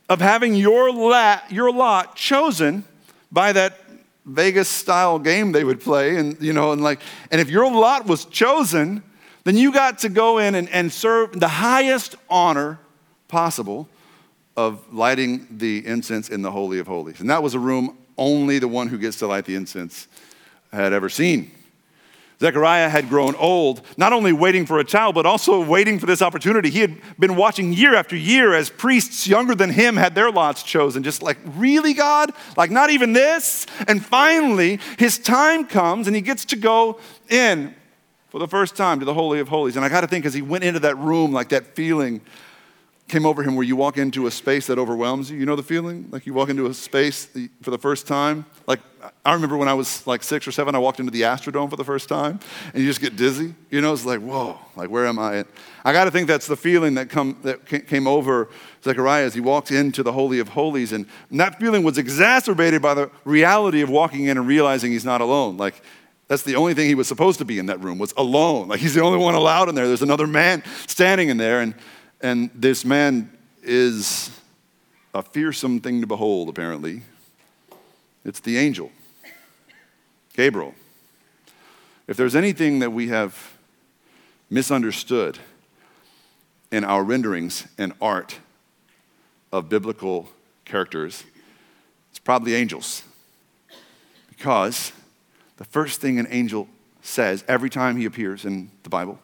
of 0.09 0.21
having 0.21 0.55
your, 0.55 0.93
lot, 0.93 1.51
your 1.51 1.73
lot 1.73 2.17
chosen 2.17 2.85
by 3.31 3.53
that 3.53 3.79
Vegas 4.25 4.69
style 4.69 5.19
game 5.19 5.53
they 5.53 5.65
would 5.65 5.81
play. 5.81 6.17
And, 6.17 6.41
you 6.41 6.53
know, 6.53 6.73
and 6.73 6.83
like, 6.83 7.01
and 7.31 7.41
if 7.41 7.49
your 7.51 7.71
lot 7.73 8.07
was 8.07 8.25
chosen, 8.27 9.03
then 9.45 9.57
you 9.57 9.73
got 9.73 9.99
to 10.01 10.09
go 10.09 10.39
in 10.39 10.55
and, 10.55 10.69
and 10.69 10.93
serve 10.93 11.39
the 11.39 11.49
highest 11.49 12.17
honor 12.29 12.79
possible 13.29 13.89
of 14.57 14.93
lighting 14.93 15.47
the 15.51 15.85
incense 15.87 16.29
in 16.29 16.43
the 16.43 16.51
Holy 16.51 16.79
of 16.79 16.87
Holies. 16.87 17.21
And 17.21 17.31
that 17.31 17.43
was 17.43 17.55
a 17.55 17.59
room 17.59 17.97
only 18.19 18.59
the 18.59 18.69
one 18.69 18.89
who 18.89 18.99
gets 18.99 19.19
to 19.21 19.27
light 19.27 19.47
the 19.47 19.55
incense 19.55 20.07
had 20.73 20.93
ever 20.93 21.09
seen. 21.09 21.51
Zechariah 22.41 22.89
had 22.89 23.09
grown 23.09 23.37
old, 23.37 23.83
not 23.97 24.13
only 24.13 24.33
waiting 24.33 24.67
for 24.67 24.81
a 24.81 24.85
child, 24.85 25.15
but 25.15 25.27
also 25.27 25.65
waiting 25.65 26.01
for 26.01 26.07
this 26.07 26.21
opportunity. 26.21 26.71
He 26.71 26.81
had 26.81 27.01
been 27.17 27.37
watching 27.37 27.73
year 27.73 27.95
after 27.95 28.17
year 28.17 28.53
as 28.53 28.69
priests 28.69 29.29
younger 29.29 29.55
than 29.55 29.71
him 29.71 29.97
had 29.97 30.17
their 30.17 30.29
lots 30.29 30.65
chosen, 30.65 31.05
just 31.05 31.23
like, 31.23 31.39
really, 31.55 31.95
God? 31.95 32.33
Like, 32.57 32.73
not 32.73 32.91
even 32.91 33.13
this? 33.13 33.65
And 33.87 34.05
finally, 34.05 34.81
his 34.99 35.19
time 35.19 35.67
comes 35.67 36.09
and 36.09 36.17
he 36.17 36.23
gets 36.23 36.45
to 36.47 36.57
go 36.57 36.99
in 37.31 37.77
for 38.31 38.41
the 38.41 38.49
first 38.49 38.75
time 38.75 38.99
to 38.99 39.05
the 39.05 39.15
Holy 39.15 39.39
of 39.39 39.49
Holies. 39.49 39.77
And 39.77 39.85
I 39.85 39.89
got 39.89 40.01
to 40.01 40.09
think, 40.09 40.27
as 40.27 40.35
he 40.35 40.43
went 40.43 40.65
into 40.65 40.81
that 40.81 40.99
room, 40.99 41.33
like 41.33 41.51
that 41.51 41.77
feeling 41.77 42.23
came 43.13 43.27
over 43.27 43.43
him 43.43 43.55
where 43.55 43.65
you 43.65 43.77
walk 43.77 43.99
into 43.99 44.27
a 44.27 44.31
space 44.31 44.67
that 44.69 44.79
overwhelms 44.79 45.31
you. 45.31 45.39
You 45.39 45.45
know 45.45 45.55
the 45.55 45.63
feeling? 45.63 46.09
Like 46.11 46.25
you 46.25 46.33
walk 46.33 46.49
into 46.49 46.65
a 46.65 46.73
space 46.73 47.29
for 47.61 47.71
the 47.71 47.77
first 47.77 48.07
time. 48.07 48.47
Like 48.67 48.81
I 49.25 49.35
remember 49.35 49.59
when 49.59 49.69
I 49.69 49.75
was 49.75 50.07
like 50.07 50.23
six 50.23 50.49
or 50.49 50.53
seven, 50.53 50.75
I 50.75 50.79
walked 50.79 50.99
into 50.99 51.13
the 51.13 51.21
Astrodome 51.21 51.69
for 51.69 51.77
the 51.77 51.85
first 51.85 52.09
time, 52.09 52.41
and 52.73 52.83
you 52.83 52.89
just 52.89 53.03
get 53.03 53.15
dizzy. 53.15 53.55
You 53.71 53.83
know, 53.83 53.93
it's 53.93 54.07
like, 54.07 54.21
whoa, 54.21 54.59
like 54.77 54.89
where 54.89 55.07
am 55.07 55.19
I? 55.19 55.45
I 55.85 55.93
got 55.93 56.05
to 56.05 56.11
think 56.11 56.27
that's 56.27 56.47
the 56.47 56.57
feeling 56.57 56.95
that, 56.95 57.11
come, 57.11 57.37
that 57.43 57.67
came 57.67 58.07
over 58.07 58.49
Zechariah 58.83 59.25
as 59.27 59.35
he 59.35 59.41
walked 59.41 59.71
into 59.71 60.03
the 60.03 60.13
Holy 60.13 60.39
of 60.39 60.49
Holies. 60.49 60.93
And 60.93 61.07
that 61.33 61.61
feeling 61.61 61.83
was 61.83 61.99
exacerbated 61.99 62.81
by 62.81 62.95
the 62.95 63.11
reality 63.25 63.83
of 63.83 63.91
walking 63.91 64.25
in 64.25 64.39
and 64.39 64.47
realizing 64.47 64.91
he's 64.91 65.05
not 65.05 65.21
alone. 65.21 65.59
Like 65.59 65.83
that's 66.29 66.45
the 66.45 66.57
only 66.57 66.73
thing 66.73 66.87
he 66.87 66.95
was 66.95 67.09
supposed 67.09 67.39
to 67.41 67.45
be 67.45 67.59
in 67.59 67.67
that 67.67 67.81
room 67.81 67.99
was 67.99 68.15
alone. 68.17 68.69
Like 68.69 68.81
he's 68.81 68.95
the 68.95 69.03
only 69.03 69.19
one 69.19 69.35
allowed 69.35 69.69
in 69.69 69.75
there. 69.75 69.87
There's 69.87 70.01
another 70.01 70.27
man 70.27 70.63
standing 70.87 71.29
in 71.29 71.37
there, 71.37 71.61
and 71.61 71.75
and 72.23 72.51
this 72.55 72.85
man 72.85 73.37
is 73.63 74.31
a 75.13 75.23
fearsome 75.23 75.81
thing 75.81 76.01
to 76.01 76.07
behold, 76.07 76.49
apparently. 76.49 77.03
It's 78.25 78.41
the 78.41 78.57
angel, 78.57 78.93
Gabriel. 80.35 80.75
If 82.07 82.17
there's 82.17 82.37
anything 82.37 82.79
that 82.79 82.93
we 82.93 83.09
have 83.09 83.57
misunderstood 84.49 85.39
in 86.71 86.85
our 86.85 87.03
renderings 87.03 87.67
and 87.77 87.93
art 88.01 88.39
of 89.51 89.69
biblical 89.69 90.29
characters, 90.65 91.25
it's 92.11 92.21
probably 92.21 92.55
angels. 92.55 93.03
Because 94.29 94.93
the 95.57 95.65
first 95.65 96.01
thing 96.01 96.19
an 96.19 96.29
angel 96.31 96.69
says 97.03 97.45
every 97.49 97.69
time 97.69 97.97
he 97.97 98.05
appears 98.05 98.45
in 98.45 98.71
the 98.85 98.89
Bible 98.89 99.19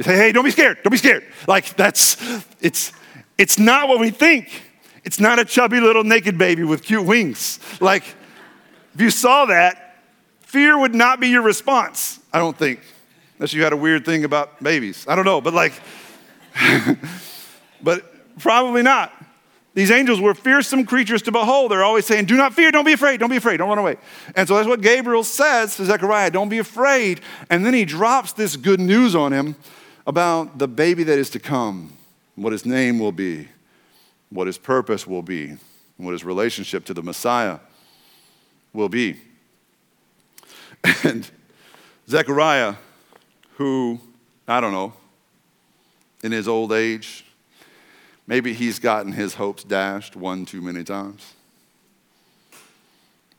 you 0.00 0.04
say, 0.04 0.16
hey, 0.16 0.32
don't 0.32 0.46
be 0.46 0.50
scared, 0.50 0.78
don't 0.82 0.90
be 0.90 0.96
scared. 0.96 1.26
Like 1.46 1.76
that's, 1.76 2.16
it's, 2.58 2.90
it's 3.36 3.58
not 3.58 3.86
what 3.86 4.00
we 4.00 4.08
think. 4.08 4.62
It's 5.04 5.20
not 5.20 5.38
a 5.38 5.44
chubby 5.44 5.78
little 5.78 6.04
naked 6.04 6.38
baby 6.38 6.64
with 6.64 6.82
cute 6.82 7.04
wings. 7.04 7.60
Like, 7.82 8.04
if 8.94 9.00
you 9.02 9.10
saw 9.10 9.44
that, 9.44 9.98
fear 10.40 10.78
would 10.78 10.94
not 10.94 11.20
be 11.20 11.28
your 11.28 11.42
response, 11.42 12.18
I 12.32 12.38
don't 12.38 12.56
think. 12.56 12.80
Unless 13.36 13.52
you 13.52 13.62
had 13.62 13.74
a 13.74 13.76
weird 13.76 14.06
thing 14.06 14.24
about 14.24 14.62
babies. 14.62 15.04
I 15.06 15.14
don't 15.14 15.26
know, 15.26 15.42
but 15.42 15.52
like, 15.52 15.74
but 17.82 18.38
probably 18.38 18.80
not. 18.80 19.12
These 19.74 19.90
angels 19.90 20.18
were 20.18 20.32
fearsome 20.32 20.86
creatures 20.86 21.20
to 21.22 21.32
behold. 21.32 21.72
They're 21.72 21.84
always 21.84 22.06
saying, 22.06 22.24
Do 22.24 22.38
not 22.38 22.54
fear, 22.54 22.70
don't 22.70 22.86
be 22.86 22.94
afraid, 22.94 23.20
don't 23.20 23.28
be 23.28 23.36
afraid, 23.36 23.58
don't 23.58 23.68
run 23.68 23.76
away. 23.76 23.98
And 24.34 24.48
so 24.48 24.56
that's 24.56 24.66
what 24.66 24.80
Gabriel 24.80 25.24
says 25.24 25.76
to 25.76 25.84
Zechariah 25.84 26.30
don't 26.30 26.48
be 26.48 26.58
afraid. 26.58 27.20
And 27.50 27.66
then 27.66 27.74
he 27.74 27.84
drops 27.84 28.32
this 28.32 28.56
good 28.56 28.80
news 28.80 29.14
on 29.14 29.34
him 29.34 29.56
about 30.06 30.58
the 30.58 30.68
baby 30.68 31.04
that 31.04 31.18
is 31.18 31.30
to 31.30 31.38
come, 31.38 31.92
what 32.34 32.52
his 32.52 32.64
name 32.64 32.98
will 32.98 33.12
be, 33.12 33.48
what 34.30 34.46
his 34.46 34.58
purpose 34.58 35.06
will 35.06 35.22
be, 35.22 35.56
what 35.96 36.12
his 36.12 36.24
relationship 36.24 36.84
to 36.86 36.94
the 36.94 37.02
Messiah 37.02 37.58
will 38.72 38.88
be. 38.88 39.16
And 41.04 41.30
Zechariah, 42.08 42.74
who, 43.56 44.00
I 44.48 44.60
don't 44.60 44.72
know, 44.72 44.94
in 46.22 46.32
his 46.32 46.48
old 46.48 46.72
age, 46.72 47.24
maybe 48.26 48.54
he's 48.54 48.78
gotten 48.78 49.12
his 49.12 49.34
hopes 49.34 49.62
dashed 49.62 50.16
one 50.16 50.46
too 50.46 50.62
many 50.62 50.84
times. 50.84 51.34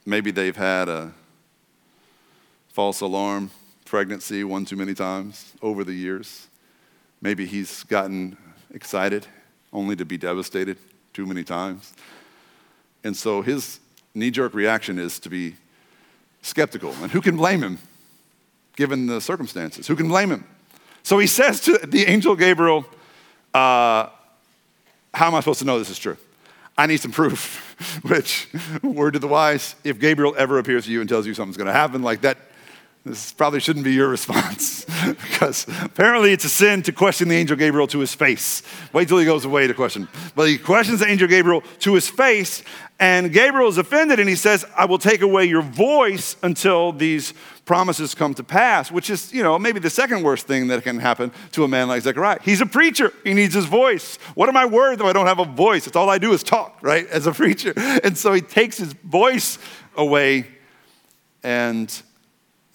Maybe 0.06 0.32
they've 0.32 0.56
had 0.56 0.89
a 0.89 1.13
false 2.70 3.01
alarm 3.01 3.51
pregnancy 3.86 4.44
one 4.44 4.65
too 4.65 4.75
many 4.77 4.94
times 4.94 5.53
over 5.62 5.84
the 5.84 5.94
years. 5.94 6.48
Maybe 7.21 7.45
he's 7.45 7.83
gotten 7.83 8.37
excited 8.73 9.27
only 9.71 9.95
to 9.95 10.05
be 10.05 10.17
devastated 10.17 10.77
too 11.13 11.25
many 11.25 11.43
times. 11.43 11.93
And 13.03 13.15
so 13.15 13.41
his 13.41 13.79
knee 14.13 14.31
jerk 14.31 14.53
reaction 14.53 14.99
is 14.99 15.19
to 15.19 15.29
be 15.29 15.55
skeptical. 16.41 16.93
And 17.01 17.11
who 17.11 17.21
can 17.21 17.37
blame 17.37 17.61
him 17.61 17.77
given 18.75 19.07
the 19.07 19.21
circumstances? 19.21 19.87
Who 19.87 19.95
can 19.95 20.07
blame 20.07 20.31
him? 20.31 20.45
So 21.03 21.19
he 21.19 21.27
says 21.27 21.61
to 21.61 21.77
the 21.77 22.05
angel 22.05 22.35
Gabriel, 22.35 22.85
uh, 23.53 24.09
How 25.13 25.27
am 25.27 25.35
I 25.35 25.39
supposed 25.39 25.59
to 25.59 25.65
know 25.65 25.79
this 25.79 25.89
is 25.89 25.99
true? 25.99 26.17
I 26.77 26.87
need 26.87 26.97
some 26.97 27.11
proof. 27.11 27.67
Which, 28.03 28.47
word 28.83 29.13
to 29.13 29.19
the 29.19 29.27
wise, 29.27 29.75
if 29.83 29.99
Gabriel 29.99 30.35
ever 30.37 30.59
appears 30.59 30.85
to 30.85 30.91
you 30.91 31.01
and 31.01 31.09
tells 31.09 31.25
you 31.25 31.33
something's 31.33 31.57
going 31.57 31.67
to 31.67 31.73
happen, 31.73 32.01
like 32.01 32.21
that 32.21 32.37
this 33.03 33.34
probably 33.34 33.60
shouldn't 33.60 33.84
be 33.84 33.93
your 33.93 34.10
response 34.10 34.86
because 35.08 35.65
apparently 35.84 36.34
it's 36.34 36.46
a 36.46 36.50
sin 36.50 36.84
to 36.84 36.91
question 36.91 37.29
the 37.29 37.36
angel 37.36 37.58
Gabriel 37.58 37.88
to 37.88 38.00
his 38.00 38.13
face. 38.13 38.62
Wait 38.93 39.08
till 39.08 39.17
he 39.17 39.25
goes 39.25 39.43
away 39.43 39.65
to 39.65 39.74
question. 39.74 40.08
But 40.36 40.50
he 40.50 40.60
questions 40.60 41.00
the 41.00 41.08
angel 41.08 41.27
Gabriel 41.27 41.62
to 41.79 41.96
his 41.96 42.08
face, 42.08 42.63
and 43.00 43.34
Gabriel 43.34 43.67
is 43.70 43.79
offended 43.79 44.20
and 44.20 44.29
he 44.29 44.36
says, 44.36 44.63
I 44.77 44.86
will 44.86 45.00
take 45.00 45.22
away 45.22 45.46
your 45.46 45.63
voice 45.63 46.36
until 46.43 46.91
these 46.91 47.34
promises 47.65 48.13
come 48.13 48.36
to 48.36 48.43
pass, 48.43 48.91
which 48.91 49.10
is, 49.10 49.34
you 49.34 49.41
know, 49.41 49.58
maybe 49.58 49.79
the 49.79 49.89
second 49.89 50.22
worst 50.22 50.46
thing 50.46 50.67
that 50.67 50.84
can 50.84 51.00
happen 51.00 51.31
to 51.53 51.63
a 51.63 51.67
man 51.67 51.88
like 51.88 52.03
Zechariah. 52.03 52.38
He's 52.43 52.62
a 52.62 52.67
preacher, 52.67 53.12
he 53.24 53.34
needs 53.34 53.55
his 53.55 53.65
voice. 53.65 54.17
What 54.36 54.48
am 54.48 54.58
I 54.58 54.67
worth 54.67 55.00
if 55.00 55.05
I 55.08 55.13
don't 55.13 55.25
have 55.25 55.39
a 55.39 55.46
voice? 55.46 55.88
It's 55.88 55.96
all 55.96 56.10
I 56.12 56.20
do 56.20 56.34
is 56.34 56.43
talk, 56.43 56.77
right, 56.84 57.08
as 57.08 57.25
a 57.25 57.31
preacher. 57.31 57.74
And 58.03 58.17
so 58.17 58.34
he 58.34 58.41
takes 58.41 58.77
his 58.77 58.93
voice 58.93 59.58
away 59.96 60.46
and 61.43 62.01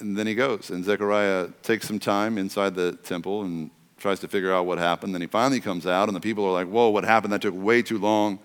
and 0.01 0.17
then 0.17 0.27
he 0.27 0.35
goes. 0.35 0.71
And 0.71 0.85
Zechariah 0.85 1.49
takes 1.63 1.87
some 1.87 1.99
time 1.99 2.39
inside 2.39 2.75
the 2.75 2.93
temple 2.93 3.43
and 3.43 3.71
tries 3.99 4.21
to 4.21 4.29
figure 4.29 4.53
out 4.53 4.67
what 4.67 4.79
happened. 4.79 5.15
Then 5.15 5.21
he 5.21 5.27
finally 5.27 5.61
comes 5.61 5.87
out, 5.87 6.09
and 6.09 6.17
the 6.17 6.21
people 6.21 6.45
are 6.45 6.53
like, 6.53 6.69
Whoa, 6.69 6.91
what 6.91 7.05
happened? 7.05 7.33
That 7.33 7.43
took 7.43 7.55
way 7.55 7.83
too 7.83 7.99
long. 7.99 8.39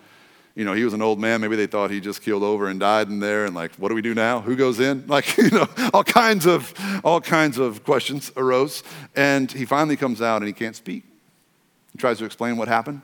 You 0.56 0.66
know, 0.66 0.74
he 0.74 0.84
was 0.84 0.94
an 0.94 1.02
old 1.02 1.20
man. 1.20 1.40
Maybe 1.40 1.56
they 1.56 1.66
thought 1.66 1.92
he 1.92 2.02
just 2.02 2.22
keeled 2.22 2.44
over 2.44 2.68
and 2.68 2.80
died 2.80 3.08
in 3.08 3.20
there. 3.20 3.46
And 3.46 3.56
like, 3.56 3.72
what 3.76 3.88
do 3.88 3.96
we 3.96 4.02
do 4.02 4.14
now? 4.14 4.42
Who 4.42 4.56
goes 4.56 4.82
in? 4.82 5.06
Like, 5.12 5.38
you 5.38 5.50
know, 5.50 5.68
all 5.94 6.04
kinds 6.04 6.46
of 6.46 6.74
all 7.06 7.22
kinds 7.22 7.58
of 7.58 7.84
questions 7.86 8.32
arose. 8.36 8.84
And 9.16 9.50
he 9.52 9.66
finally 9.66 9.96
comes 9.96 10.22
out 10.22 10.38
and 10.38 10.48
he 10.48 10.54
can't 10.54 10.76
speak. 10.76 11.04
He 11.94 11.98
tries 11.98 12.18
to 12.18 12.26
explain 12.26 12.58
what 12.58 12.68
happened. 12.68 13.02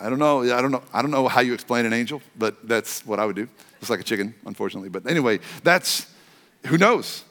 I 0.00 0.10
don't 0.10 0.18
know. 0.18 0.42
I 0.42 0.60
don't 0.60 0.72
know. 0.72 0.82
I 0.92 1.00
don't 1.00 1.10
know 1.10 1.28
how 1.28 1.40
you 1.40 1.54
explain 1.54 1.86
an 1.86 1.92
angel, 1.92 2.22
but 2.36 2.66
that's 2.66 3.06
what 3.06 3.20
I 3.20 3.26
would 3.26 3.36
do. 3.36 3.48
It's 3.80 3.90
like 3.90 4.00
a 4.00 4.04
chicken, 4.04 4.34
unfortunately. 4.46 4.88
But 4.88 5.08
anyway, 5.08 5.38
that's 5.62 6.06
who 6.66 6.78
knows? 6.78 7.24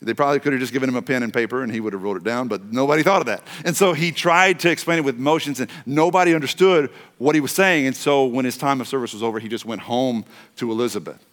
They 0.00 0.14
probably 0.14 0.38
could 0.38 0.52
have 0.52 0.60
just 0.60 0.72
given 0.72 0.88
him 0.88 0.94
a 0.94 1.02
pen 1.02 1.24
and 1.24 1.34
paper 1.34 1.62
and 1.62 1.72
he 1.72 1.80
would 1.80 1.92
have 1.92 2.02
wrote 2.02 2.16
it 2.16 2.22
down, 2.22 2.46
but 2.46 2.64
nobody 2.72 3.02
thought 3.02 3.20
of 3.20 3.26
that. 3.26 3.42
And 3.64 3.76
so 3.76 3.94
he 3.94 4.12
tried 4.12 4.60
to 4.60 4.70
explain 4.70 4.98
it 4.98 5.04
with 5.04 5.18
motions 5.18 5.58
and 5.58 5.68
nobody 5.86 6.34
understood 6.34 6.90
what 7.18 7.34
he 7.34 7.40
was 7.40 7.50
saying. 7.50 7.86
And 7.86 7.96
so 7.96 8.24
when 8.24 8.44
his 8.44 8.56
time 8.56 8.80
of 8.80 8.86
service 8.86 9.12
was 9.12 9.24
over, 9.24 9.40
he 9.40 9.48
just 9.48 9.64
went 9.64 9.82
home 9.82 10.24
to 10.56 10.70
Elizabeth. 10.70 11.24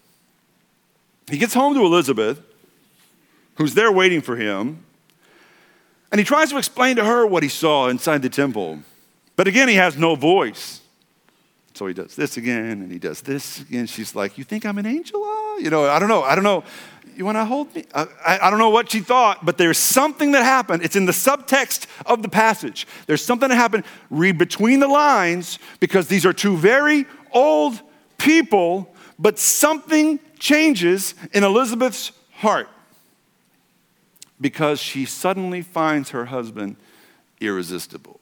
He 1.29 1.37
gets 1.37 1.53
home 1.53 1.75
to 1.75 1.81
Elizabeth, 1.81 2.41
who's 3.55 3.75
there 3.75 3.91
waiting 3.91 4.21
for 4.21 4.35
him, 4.35 4.83
and 6.11 6.19
he 6.19 6.25
tries 6.25 6.49
to 6.49 6.57
explain 6.57 6.95
to 6.95 7.03
her 7.03 7.25
what 7.25 7.43
he 7.43 7.49
saw 7.49 7.87
inside 7.89 8.21
the 8.21 8.29
temple. 8.29 8.79
But 9.35 9.47
again, 9.47 9.67
he 9.67 9.75
has 9.75 9.97
no 9.97 10.15
voice. 10.15 10.81
So 11.73 11.87
he 11.87 11.93
does 11.93 12.15
this 12.15 12.37
again 12.37 12.81
and 12.81 12.91
he 12.91 12.99
does 12.99 13.21
this 13.21 13.61
again. 13.61 13.85
She's 13.85 14.15
like, 14.15 14.37
You 14.37 14.43
think 14.43 14.65
I'm 14.65 14.77
an 14.77 14.85
angel? 14.85 15.21
You 15.59 15.69
know, 15.69 15.85
I 15.85 15.99
don't 15.99 16.09
know. 16.09 16.23
I 16.23 16.35
don't 16.35 16.43
know 16.43 16.63
you 17.15 17.25
want 17.25 17.37
to 17.37 17.45
hold 17.45 17.73
me? 17.73 17.85
I, 17.93 18.07
I, 18.25 18.49
don't 18.49 18.59
know 18.59 18.69
what 18.69 18.91
she 18.91 18.99
thought, 18.99 19.45
but 19.45 19.57
there's 19.57 19.77
something 19.77 20.33
that 20.33 20.43
happened. 20.43 20.83
It's 20.83 20.97
in 20.97 21.05
the 21.05 21.11
subtext 21.11 21.87
of 22.05 22.21
the 22.21 22.29
passage. 22.29 22.85
There's 23.07 23.23
something 23.23 23.49
that 23.49 23.55
happened. 23.55 23.85
Read 24.09 24.37
between 24.37 24.79
the 24.79 24.87
lines 24.87 25.59
because 25.79 26.07
these 26.07 26.25
are 26.25 26.33
two 26.33 26.57
very 26.57 27.05
old 27.31 27.79
people, 28.17 28.93
but 29.17 29.39
something 29.39 30.19
changes 30.39 31.15
in 31.33 31.43
Elizabeth's 31.43 32.11
heart. 32.33 32.69
because 34.41 34.81
she 34.81 35.05
suddenly 35.05 35.61
finds 35.61 36.09
her 36.09 36.25
husband 36.25 36.75
irresistible. 37.39 38.19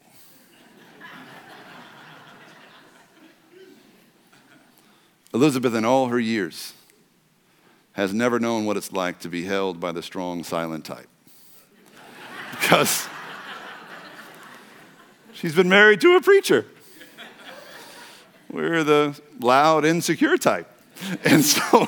Elizabeth, 5.34 5.74
in 5.74 5.84
all 5.84 6.10
her 6.10 6.20
years, 6.20 6.74
has 7.94 8.14
never 8.14 8.40
known 8.40 8.66
what 8.66 8.76
it's 8.78 8.92
like 8.92 9.20
to 9.20 9.30
be 9.30 9.44
held 9.44 9.80
by 9.80 9.92
the 9.92 10.04
strong, 10.04 10.44
silent 10.44 10.84
type. 10.86 11.08
Because 12.52 13.08
she's 15.34 15.56
been 15.56 15.70
married 15.70 16.02
to 16.02 16.16
a 16.16 16.22
preacher. 16.22 16.66
We're 18.52 18.84
the 18.84 19.20
loud, 19.40 19.86
insecure 19.86 20.38
type. 20.38 20.70
And 21.24 21.44
so 21.44 21.88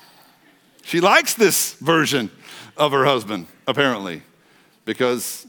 she 0.84 1.00
likes 1.00 1.34
this 1.34 1.74
version 1.74 2.30
of 2.76 2.92
her 2.92 3.04
husband, 3.04 3.46
apparently, 3.66 4.22
because 4.84 5.46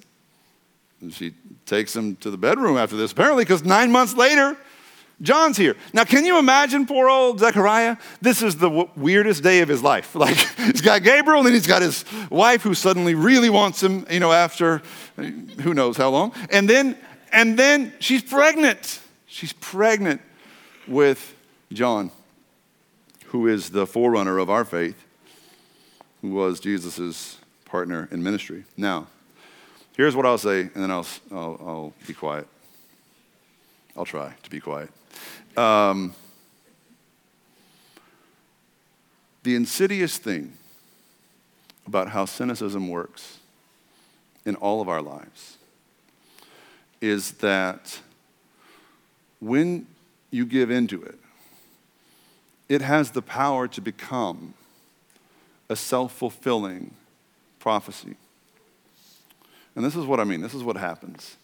she 1.12 1.34
takes 1.66 1.96
him 1.96 2.16
to 2.18 2.30
the 2.30 2.38
bedroom 2.38 2.78
after 2.78 2.96
this, 2.96 3.12
apparently, 3.12 3.44
because 3.44 3.64
nine 3.64 3.92
months 3.92 4.16
later, 4.16 4.58
John's 5.22 5.58
here. 5.58 5.76
Now, 5.94 6.04
can 6.04 6.26
you 6.26 6.38
imagine 6.38 6.86
poor 6.86 7.10
old 7.10 7.40
Zechariah? 7.40 7.98
This 8.22 8.42
is 8.42 8.58
the 8.58 8.68
w- 8.68 8.90
weirdest 8.96 9.44
day 9.44 9.62
of 9.62 9.70
his 9.70 9.82
life. 9.82 10.16
Like, 10.24 10.38
he's 10.38 10.82
got 10.82 11.04
Gabriel, 11.04 11.40
and 11.40 11.48
then 11.48 11.54
he's 11.54 11.68
got 11.68 11.82
his 11.82 12.06
wife 12.30 12.62
who 12.62 12.74
suddenly 12.74 13.14
really 13.14 13.50
wants 13.50 13.84
him, 13.84 14.06
you 14.10 14.20
know, 14.20 14.32
after 14.32 14.82
who 15.18 15.74
knows 15.74 15.98
how 15.98 16.10
long. 16.10 16.34
And 16.50 16.70
then, 16.70 16.98
and 17.32 17.60
then 17.60 17.94
she's 18.00 18.24
pregnant. 18.24 19.02
She's 19.28 19.54
pregnant 19.54 20.22
with 20.88 21.36
John, 21.72 22.12
who 23.28 23.48
is 23.48 23.72
the 23.72 23.86
forerunner 23.86 24.38
of 24.38 24.50
our 24.50 24.64
faith, 24.64 25.04
who 26.22 26.30
was 26.32 26.60
Jesus' 26.60 27.38
partner 27.66 28.08
in 28.12 28.24
ministry. 28.24 28.64
Now, 28.78 29.08
here's 29.98 30.16
what 30.16 30.26
I'll 30.26 30.38
say, 30.38 30.62
and 30.62 30.76
then 30.76 30.92
I'll, 30.92 31.08
I'll, 31.32 31.62
I'll 31.66 31.94
be 32.08 32.14
quiet. 32.14 32.48
I'll 33.98 34.06
try 34.06 34.34
to 34.42 34.50
be 34.50 34.60
quiet. 34.60 34.90
Um, 35.56 36.16
the 39.44 39.56
insidious 39.56 40.18
thing 40.18 40.54
about 41.86 42.10
how 42.10 42.26
cynicism 42.26 42.90
works 42.90 43.40
in 44.46 44.56
all 44.56 44.82
of 44.82 44.90
our 44.90 45.02
lives 45.02 45.58
is 47.02 47.34
that 47.34 48.00
when 49.40 49.86
you 50.32 50.46
give 50.46 50.72
into 50.72 51.02
it, 51.04 51.20
it 52.70 52.82
has 52.82 53.12
the 53.12 53.22
power 53.22 53.68
to 53.68 53.82
become 53.82 54.54
a 55.70 55.76
self 55.76 56.14
fulfilling 56.14 56.94
prophecy. 57.60 58.16
And 59.76 59.84
this 59.84 59.96
is 59.96 60.06
what 60.06 60.20
I 60.20 60.24
mean. 60.24 60.42
This 60.42 60.54
is 60.54 60.64
what 60.64 60.78
happens. 60.78 61.36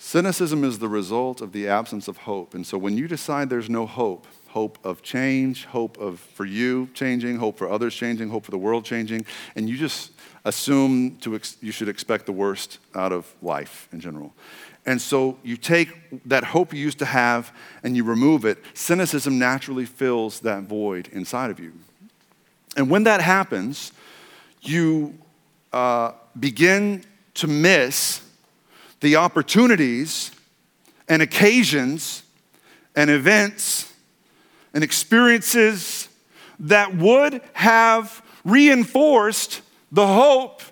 Cynicism 0.00 0.62
is 0.62 0.78
the 0.78 0.88
result 0.88 1.40
of 1.40 1.50
the 1.50 1.66
absence 1.66 2.06
of 2.06 2.18
hope. 2.18 2.54
And 2.54 2.64
so 2.64 2.78
when 2.78 2.96
you 2.96 3.08
decide 3.08 3.50
there's 3.50 3.68
no 3.68 3.84
hope, 3.84 4.28
hope 4.46 4.78
of 4.84 5.02
change, 5.02 5.64
hope 5.66 5.98
of 5.98 6.20
for 6.20 6.44
you 6.44 6.88
changing, 6.94 7.38
hope 7.38 7.58
for 7.58 7.68
others 7.68 7.96
changing, 7.96 8.30
hope 8.30 8.44
for 8.44 8.52
the 8.52 8.58
world 8.58 8.84
changing, 8.84 9.26
and 9.56 9.68
you 9.68 9.76
just 9.76 10.12
assume 10.44 11.16
to 11.16 11.34
ex- 11.34 11.56
you 11.60 11.72
should 11.72 11.88
expect 11.88 12.26
the 12.26 12.32
worst 12.32 12.78
out 12.94 13.12
of 13.12 13.34
life 13.42 13.88
in 13.92 13.98
general. 13.98 14.32
And 14.86 15.02
so 15.02 15.36
you 15.42 15.56
take 15.56 15.88
that 16.26 16.44
hope 16.44 16.72
you 16.72 16.78
used 16.78 17.00
to 17.00 17.04
have 17.04 17.52
and 17.82 17.96
you 17.96 18.04
remove 18.04 18.44
it. 18.44 18.58
Cynicism 18.74 19.36
naturally 19.36 19.84
fills 19.84 20.40
that 20.40 20.62
void 20.62 21.08
inside 21.08 21.50
of 21.50 21.58
you. 21.58 21.72
And 22.76 22.88
when 22.88 23.02
that 23.02 23.20
happens, 23.20 23.92
you 24.62 25.18
uh, 25.72 26.12
begin 26.38 27.04
to 27.34 27.48
miss 27.48 28.22
the 29.00 29.16
opportunities 29.16 30.30
and 31.08 31.22
occasions 31.22 32.22
and 32.94 33.10
events 33.10 33.92
and 34.74 34.84
experiences 34.84 36.08
that 36.60 36.96
would 36.96 37.40
have 37.52 38.22
reinforced 38.44 39.62
the 39.92 40.06
hope 40.06 40.62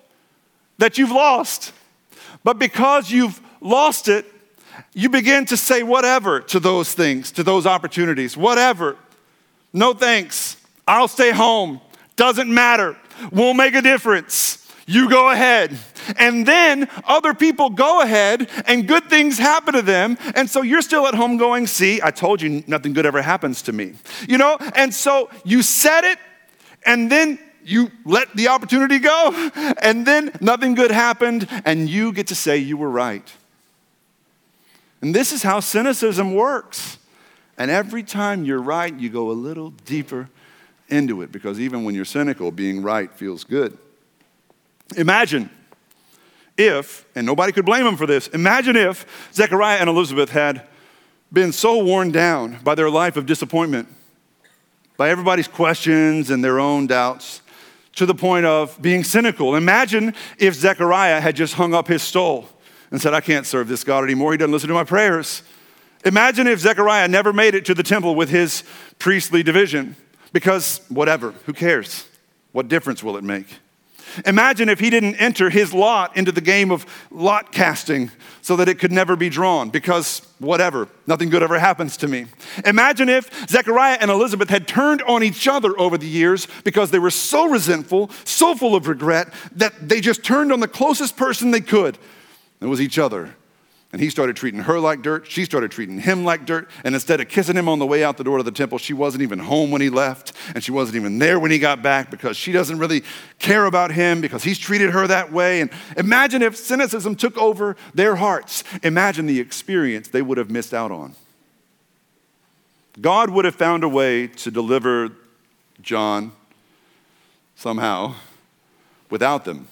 that 0.77 0.97
you've 0.97 1.11
lost. 1.11 1.73
But 2.43 2.59
because 2.59 3.09
you've 3.11 3.39
lost 3.61 4.07
it, 4.07 4.25
you 4.93 5.09
begin 5.09 5.45
to 5.45 5.57
say 5.57 5.83
whatever 5.83 6.41
to 6.41 6.59
those 6.59 6.93
things, 6.93 7.31
to 7.33 7.43
those 7.43 7.65
opportunities, 7.65 8.37
whatever. 8.37 8.95
No 9.73 9.93
thanks. 9.93 10.57
I'll 10.87 11.07
stay 11.07 11.31
home. 11.31 11.81
Doesn't 12.15 12.53
matter. 12.53 12.95
Won't 13.31 13.57
make 13.57 13.73
a 13.73 13.81
difference. 13.81 14.71
You 14.85 15.09
go 15.09 15.29
ahead. 15.29 15.77
And 16.17 16.45
then 16.45 16.89
other 17.05 17.33
people 17.33 17.69
go 17.69 18.01
ahead 18.01 18.49
and 18.65 18.87
good 18.87 19.09
things 19.09 19.37
happen 19.37 19.73
to 19.73 19.81
them. 19.81 20.17
And 20.35 20.49
so 20.49 20.61
you're 20.61 20.81
still 20.81 21.07
at 21.07 21.15
home 21.15 21.37
going, 21.37 21.67
See, 21.67 21.99
I 22.01 22.11
told 22.11 22.41
you 22.41 22.63
nothing 22.67 22.93
good 22.93 23.05
ever 23.05 23.21
happens 23.21 23.61
to 23.63 23.73
me. 23.73 23.93
You 24.27 24.37
know? 24.37 24.57
And 24.75 24.93
so 24.93 25.29
you 25.43 25.61
said 25.61 26.03
it, 26.03 26.19
and 26.85 27.11
then 27.11 27.39
you 27.63 27.91
let 28.05 28.33
the 28.35 28.47
opportunity 28.47 28.99
go, 28.99 29.51
and 29.81 30.05
then 30.05 30.31
nothing 30.39 30.73
good 30.73 30.91
happened, 30.91 31.47
and 31.65 31.89
you 31.89 32.13
get 32.13 32.27
to 32.27 32.35
say 32.35 32.57
you 32.57 32.77
were 32.77 32.89
right. 32.89 33.29
And 35.01 35.13
this 35.13 35.31
is 35.31 35.43
how 35.43 35.59
cynicism 35.59 36.33
works. 36.33 36.97
And 37.57 37.69
every 37.71 38.03
time 38.03 38.45
you're 38.45 38.61
right, 38.61 38.93
you 38.93 39.09
go 39.09 39.31
a 39.31 39.33
little 39.33 39.71
deeper 39.85 40.29
into 40.89 41.21
it 41.21 41.31
because 41.31 41.59
even 41.59 41.83
when 41.83 41.95
you're 41.95 42.05
cynical, 42.05 42.51
being 42.51 42.81
right 42.81 43.11
feels 43.11 43.43
good. 43.43 43.77
Imagine 44.95 45.49
if, 46.57 47.05
and 47.15 47.25
nobody 47.25 47.51
could 47.51 47.65
blame 47.65 47.85
him 47.85 47.95
for 47.95 48.05
this, 48.05 48.27
imagine 48.27 48.75
if 48.75 49.05
Zechariah 49.33 49.77
and 49.77 49.89
Elizabeth 49.89 50.31
had 50.31 50.67
been 51.31 51.51
so 51.51 51.83
worn 51.83 52.11
down 52.11 52.59
by 52.63 52.73
their 52.75 52.89
life 52.89 53.17
of 53.17 53.25
disappointment, 53.25 53.87
by 54.97 55.09
everybody's 55.09 55.47
questions 55.47 56.29
and 56.29 56.43
their 56.43 56.59
own 56.59 56.87
doubts, 56.87 57.41
to 57.93 58.05
the 58.05 58.15
point 58.15 58.45
of 58.45 58.79
being 58.81 59.03
cynical. 59.03 59.55
Imagine 59.55 60.13
if 60.37 60.53
Zechariah 60.53 61.19
had 61.19 61.35
just 61.35 61.55
hung 61.55 61.73
up 61.73 61.87
his 61.87 62.03
stole 62.03 62.47
and 62.91 63.01
said, 63.01 63.13
I 63.13 63.21
can't 63.21 63.45
serve 63.45 63.67
this 63.67 63.83
God 63.83 64.03
anymore. 64.03 64.31
He 64.31 64.37
doesn't 64.37 64.51
listen 64.51 64.69
to 64.69 64.73
my 64.73 64.83
prayers. 64.83 65.43
Imagine 66.05 66.47
if 66.47 66.59
Zechariah 66.59 67.07
never 67.07 67.33
made 67.33 67.55
it 67.55 67.65
to 67.65 67.73
the 67.73 67.83
temple 67.83 68.15
with 68.15 68.29
his 68.29 68.63
priestly 68.99 69.43
division, 69.43 69.95
because 70.31 70.81
whatever, 70.89 71.31
who 71.45 71.53
cares? 71.53 72.07
What 72.51 72.67
difference 72.67 73.03
will 73.03 73.17
it 73.17 73.23
make? 73.23 73.47
Imagine 74.25 74.69
if 74.69 74.79
he 74.79 74.89
didn't 74.89 75.15
enter 75.15 75.49
his 75.49 75.73
lot 75.73 76.15
into 76.15 76.31
the 76.31 76.41
game 76.41 76.71
of 76.71 76.85
lot 77.11 77.51
casting 77.51 78.11
so 78.41 78.55
that 78.55 78.69
it 78.69 78.79
could 78.79 78.91
never 78.91 79.15
be 79.15 79.29
drawn 79.29 79.69
because 79.69 80.21
whatever, 80.39 80.87
nothing 81.05 81.29
good 81.29 81.43
ever 81.43 81.59
happens 81.59 81.97
to 81.97 82.07
me. 82.07 82.25
Imagine 82.65 83.09
if 83.09 83.29
Zechariah 83.49 83.97
and 83.99 84.09
Elizabeth 84.09 84.49
had 84.49 84.67
turned 84.67 85.01
on 85.03 85.23
each 85.23 85.47
other 85.47 85.77
over 85.79 85.97
the 85.97 86.07
years 86.07 86.47
because 86.63 86.91
they 86.91 86.99
were 86.99 87.11
so 87.11 87.49
resentful, 87.49 88.09
so 88.23 88.55
full 88.55 88.75
of 88.75 88.87
regret, 88.87 89.33
that 89.53 89.73
they 89.87 90.01
just 90.01 90.23
turned 90.23 90.51
on 90.51 90.59
the 90.59 90.67
closest 90.67 91.17
person 91.17 91.51
they 91.51 91.61
could. 91.61 91.97
It 92.61 92.65
was 92.65 92.81
each 92.81 92.97
other. 92.97 93.35
And 93.93 94.01
he 94.01 94.09
started 94.09 94.35
treating 94.35 94.59
her 94.61 94.79
like 94.79 95.01
dirt. 95.01 95.27
She 95.27 95.45
started 95.45 95.71
treating 95.71 95.99
him 95.99 96.25
like 96.25 96.45
dirt. 96.45 96.69
And 96.83 96.93
instead 96.93 97.21
of 97.21 97.29
kissing 97.29 97.55
him 97.55 97.69
on 97.69 97.79
the 97.79 97.85
way 97.85 98.03
out 98.03 98.17
the 98.17 98.23
door 98.23 98.37
to 98.37 98.43
the 98.43 98.51
temple, 98.51 98.77
she 98.77 98.93
wasn't 98.93 99.23
even 99.23 99.39
home 99.39 99.71
when 99.71 99.79
he 99.79 99.89
left. 99.89 100.33
And 100.53 100.61
she 100.61 100.71
wasn't 100.71 100.97
even 100.97 101.19
there 101.19 101.39
when 101.39 101.51
he 101.51 101.59
got 101.59 101.81
back 101.81 102.11
because 102.11 102.35
she 102.35 102.51
doesn't 102.51 102.79
really 102.79 103.03
care 103.39 103.65
about 103.65 103.91
him 103.91 104.19
because 104.19 104.43
he's 104.43 104.59
treated 104.59 104.91
her 104.91 105.07
that 105.07 105.31
way. 105.31 105.61
And 105.61 105.69
imagine 105.95 106.41
if 106.41 106.57
cynicism 106.57 107.15
took 107.15 107.37
over 107.37 107.77
their 107.93 108.17
hearts. 108.17 108.65
Imagine 108.83 109.25
the 109.25 109.39
experience 109.39 110.09
they 110.09 110.21
would 110.21 110.37
have 110.37 110.51
missed 110.51 110.73
out 110.73 110.91
on. 110.91 111.15
God 112.99 113.29
would 113.29 113.45
have 113.45 113.55
found 113.55 113.85
a 113.85 113.89
way 113.89 114.27
to 114.27 114.51
deliver 114.51 115.11
John 115.81 116.33
somehow 117.55 118.15
without 119.09 119.45
them. 119.45 119.69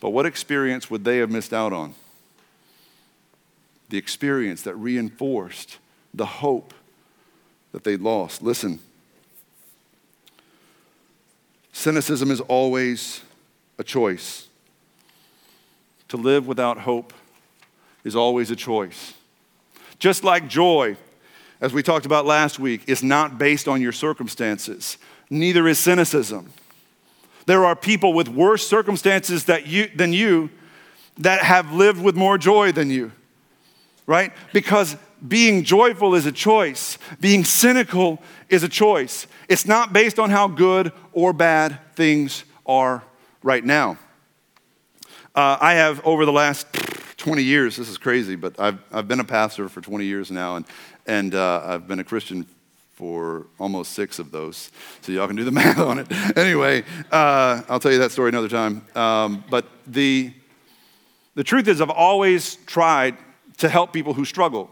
But 0.00 0.10
what 0.10 0.26
experience 0.26 0.90
would 0.90 1.04
they 1.04 1.18
have 1.18 1.30
missed 1.30 1.52
out 1.52 1.72
on? 1.72 1.94
The 3.90 3.98
experience 3.98 4.62
that 4.62 4.74
reinforced 4.76 5.78
the 6.14 6.24
hope 6.24 6.72
that 7.72 7.84
they 7.84 7.96
lost. 7.96 8.42
Listen, 8.42 8.78
cynicism 11.72 12.30
is 12.30 12.40
always 12.40 13.20
a 13.78 13.84
choice. 13.84 14.46
To 16.08 16.16
live 16.16 16.46
without 16.46 16.78
hope 16.78 17.12
is 18.04 18.16
always 18.16 18.50
a 18.50 18.56
choice. 18.56 19.14
Just 19.98 20.24
like 20.24 20.48
joy, 20.48 20.96
as 21.60 21.72
we 21.72 21.82
talked 21.82 22.06
about 22.06 22.26
last 22.26 22.58
week, 22.58 22.84
is 22.88 23.02
not 23.02 23.38
based 23.38 23.68
on 23.68 23.80
your 23.80 23.92
circumstances, 23.92 24.98
neither 25.28 25.68
is 25.68 25.78
cynicism. 25.78 26.52
There 27.46 27.64
are 27.64 27.74
people 27.74 28.12
with 28.12 28.28
worse 28.28 28.66
circumstances 28.66 29.44
that 29.44 29.66
you, 29.66 29.88
than 29.94 30.12
you 30.12 30.50
that 31.18 31.42
have 31.42 31.72
lived 31.72 32.02
with 32.02 32.14
more 32.14 32.38
joy 32.38 32.70
than 32.70 32.90
you 32.90 33.12
right? 34.10 34.32
Because 34.52 34.96
being 35.26 35.62
joyful 35.62 36.16
is 36.16 36.26
a 36.26 36.32
choice, 36.32 36.98
being 37.20 37.44
cynical 37.44 38.20
is 38.48 38.64
a 38.64 38.68
choice. 38.68 39.28
It's 39.48 39.66
not 39.66 39.92
based 39.92 40.18
on 40.18 40.30
how 40.30 40.48
good 40.48 40.90
or 41.12 41.32
bad 41.32 41.78
things 41.94 42.42
are 42.66 43.04
right 43.44 43.64
now. 43.64 43.98
Uh, 45.32 45.58
I 45.60 45.74
have, 45.74 46.04
over 46.04 46.26
the 46.26 46.32
last 46.32 46.66
20 47.18 47.44
years, 47.44 47.76
this 47.76 47.88
is 47.88 47.98
crazy, 47.98 48.34
but 48.34 48.58
I've, 48.58 48.80
I've 48.90 49.06
been 49.06 49.20
a 49.20 49.24
pastor 49.24 49.68
for 49.68 49.80
20 49.80 50.04
years 50.04 50.32
now, 50.32 50.56
and, 50.56 50.66
and 51.06 51.32
uh, 51.32 51.62
I've 51.64 51.86
been 51.86 52.00
a 52.00 52.04
Christian 52.04 52.46
for 52.94 53.46
almost 53.60 53.92
six 53.92 54.18
of 54.18 54.32
those. 54.32 54.72
So 55.02 55.12
y'all 55.12 55.28
can 55.28 55.36
do 55.36 55.44
the 55.44 55.52
math 55.52 55.78
on 55.78 56.00
it. 56.00 56.36
Anyway, 56.36 56.82
uh, 57.12 57.62
I'll 57.68 57.78
tell 57.78 57.92
you 57.92 57.98
that 57.98 58.10
story 58.10 58.30
another 58.30 58.48
time. 58.48 58.84
Um, 58.96 59.44
but 59.48 59.66
the, 59.86 60.32
the 61.36 61.44
truth 61.44 61.68
is, 61.68 61.80
I've 61.80 61.90
always 61.90 62.56
tried 62.66 63.16
to 63.60 63.68
help 63.68 63.92
people 63.92 64.14
who 64.14 64.24
struggle. 64.24 64.70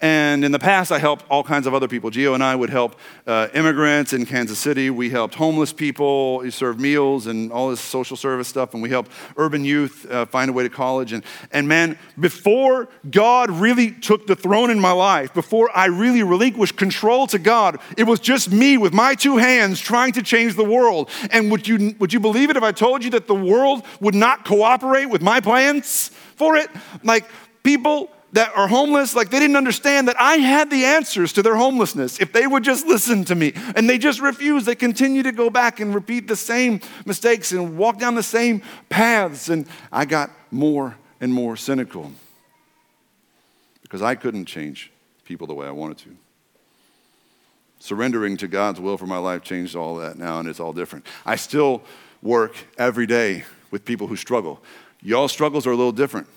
And 0.00 0.46
in 0.46 0.50
the 0.50 0.58
past, 0.58 0.90
I 0.90 0.98
helped 0.98 1.26
all 1.30 1.44
kinds 1.44 1.66
of 1.66 1.74
other 1.74 1.86
people. 1.86 2.10
Gio 2.10 2.32
and 2.34 2.42
I 2.42 2.54
would 2.54 2.70
help 2.70 2.98
uh, 3.26 3.48
immigrants 3.52 4.14
in 4.14 4.24
Kansas 4.24 4.58
City. 4.58 4.88
We 4.88 5.10
helped 5.10 5.34
homeless 5.34 5.74
people. 5.74 6.38
We 6.38 6.50
served 6.50 6.80
meals 6.80 7.26
and 7.26 7.52
all 7.52 7.68
this 7.68 7.82
social 7.82 8.16
service 8.16 8.48
stuff. 8.48 8.72
And 8.72 8.82
we 8.82 8.88
helped 8.88 9.12
urban 9.36 9.62
youth 9.62 10.10
uh, 10.10 10.24
find 10.24 10.48
a 10.48 10.54
way 10.54 10.62
to 10.62 10.70
college. 10.70 11.12
And, 11.12 11.22
and 11.52 11.68
man, 11.68 11.98
before 12.18 12.88
God 13.10 13.50
really 13.50 13.90
took 13.90 14.26
the 14.26 14.36
throne 14.36 14.70
in 14.70 14.80
my 14.80 14.92
life, 14.92 15.34
before 15.34 15.70
I 15.76 15.86
really 15.86 16.22
relinquished 16.22 16.76
control 16.76 17.26
to 17.26 17.38
God, 17.38 17.78
it 17.98 18.04
was 18.04 18.20
just 18.20 18.50
me 18.50 18.78
with 18.78 18.94
my 18.94 19.14
two 19.14 19.36
hands 19.36 19.80
trying 19.80 20.12
to 20.12 20.22
change 20.22 20.56
the 20.56 20.64
world. 20.64 21.10
And 21.30 21.50
would 21.50 21.68
you, 21.68 21.94
would 21.98 22.14
you 22.14 22.20
believe 22.20 22.48
it 22.48 22.56
if 22.56 22.62
I 22.62 22.72
told 22.72 23.04
you 23.04 23.10
that 23.10 23.26
the 23.26 23.34
world 23.34 23.84
would 24.00 24.14
not 24.14 24.46
cooperate 24.46 25.06
with 25.06 25.20
my 25.20 25.40
plans 25.40 26.10
for 26.36 26.56
it? 26.56 26.70
Like, 27.02 27.26
people 27.62 28.10
that 28.32 28.52
are 28.56 28.68
homeless, 28.68 29.14
like 29.14 29.30
they 29.30 29.40
didn't 29.40 29.56
understand 29.56 30.08
that 30.08 30.20
I 30.20 30.36
had 30.36 30.70
the 30.70 30.84
answers 30.84 31.32
to 31.32 31.42
their 31.42 31.56
homelessness 31.56 32.20
if 32.20 32.32
they 32.32 32.46
would 32.46 32.62
just 32.62 32.86
listen 32.86 33.24
to 33.24 33.34
me. 33.34 33.52
And 33.74 33.88
they 33.88 33.98
just 33.98 34.20
refuse. 34.20 34.64
They 34.64 34.74
continue 34.74 35.22
to 35.24 35.32
go 35.32 35.50
back 35.50 35.80
and 35.80 35.94
repeat 35.94 36.28
the 36.28 36.36
same 36.36 36.80
mistakes 37.04 37.52
and 37.52 37.76
walk 37.76 37.98
down 37.98 38.14
the 38.14 38.22
same 38.22 38.62
paths. 38.88 39.48
And 39.48 39.66
I 39.90 40.04
got 40.04 40.30
more 40.50 40.96
and 41.20 41.32
more 41.32 41.56
cynical 41.56 42.12
because 43.82 44.02
I 44.02 44.14
couldn't 44.14 44.44
change 44.44 44.92
people 45.24 45.46
the 45.46 45.54
way 45.54 45.66
I 45.66 45.72
wanted 45.72 45.98
to. 45.98 46.16
Surrendering 47.80 48.36
to 48.36 48.46
God's 48.46 48.78
will 48.78 48.98
for 48.98 49.06
my 49.06 49.16
life 49.16 49.42
changed 49.42 49.74
all 49.74 49.96
that 49.96 50.18
now, 50.18 50.38
and 50.38 50.48
it's 50.48 50.60
all 50.60 50.72
different. 50.72 51.06
I 51.24 51.36
still 51.36 51.82
work 52.22 52.54
every 52.76 53.06
day 53.06 53.44
with 53.70 53.84
people 53.84 54.06
who 54.06 54.16
struggle. 54.16 54.62
Y'all 55.02 55.28
struggles 55.28 55.66
are 55.66 55.70
a 55.70 55.76
little 55.76 55.92
different 55.92 56.28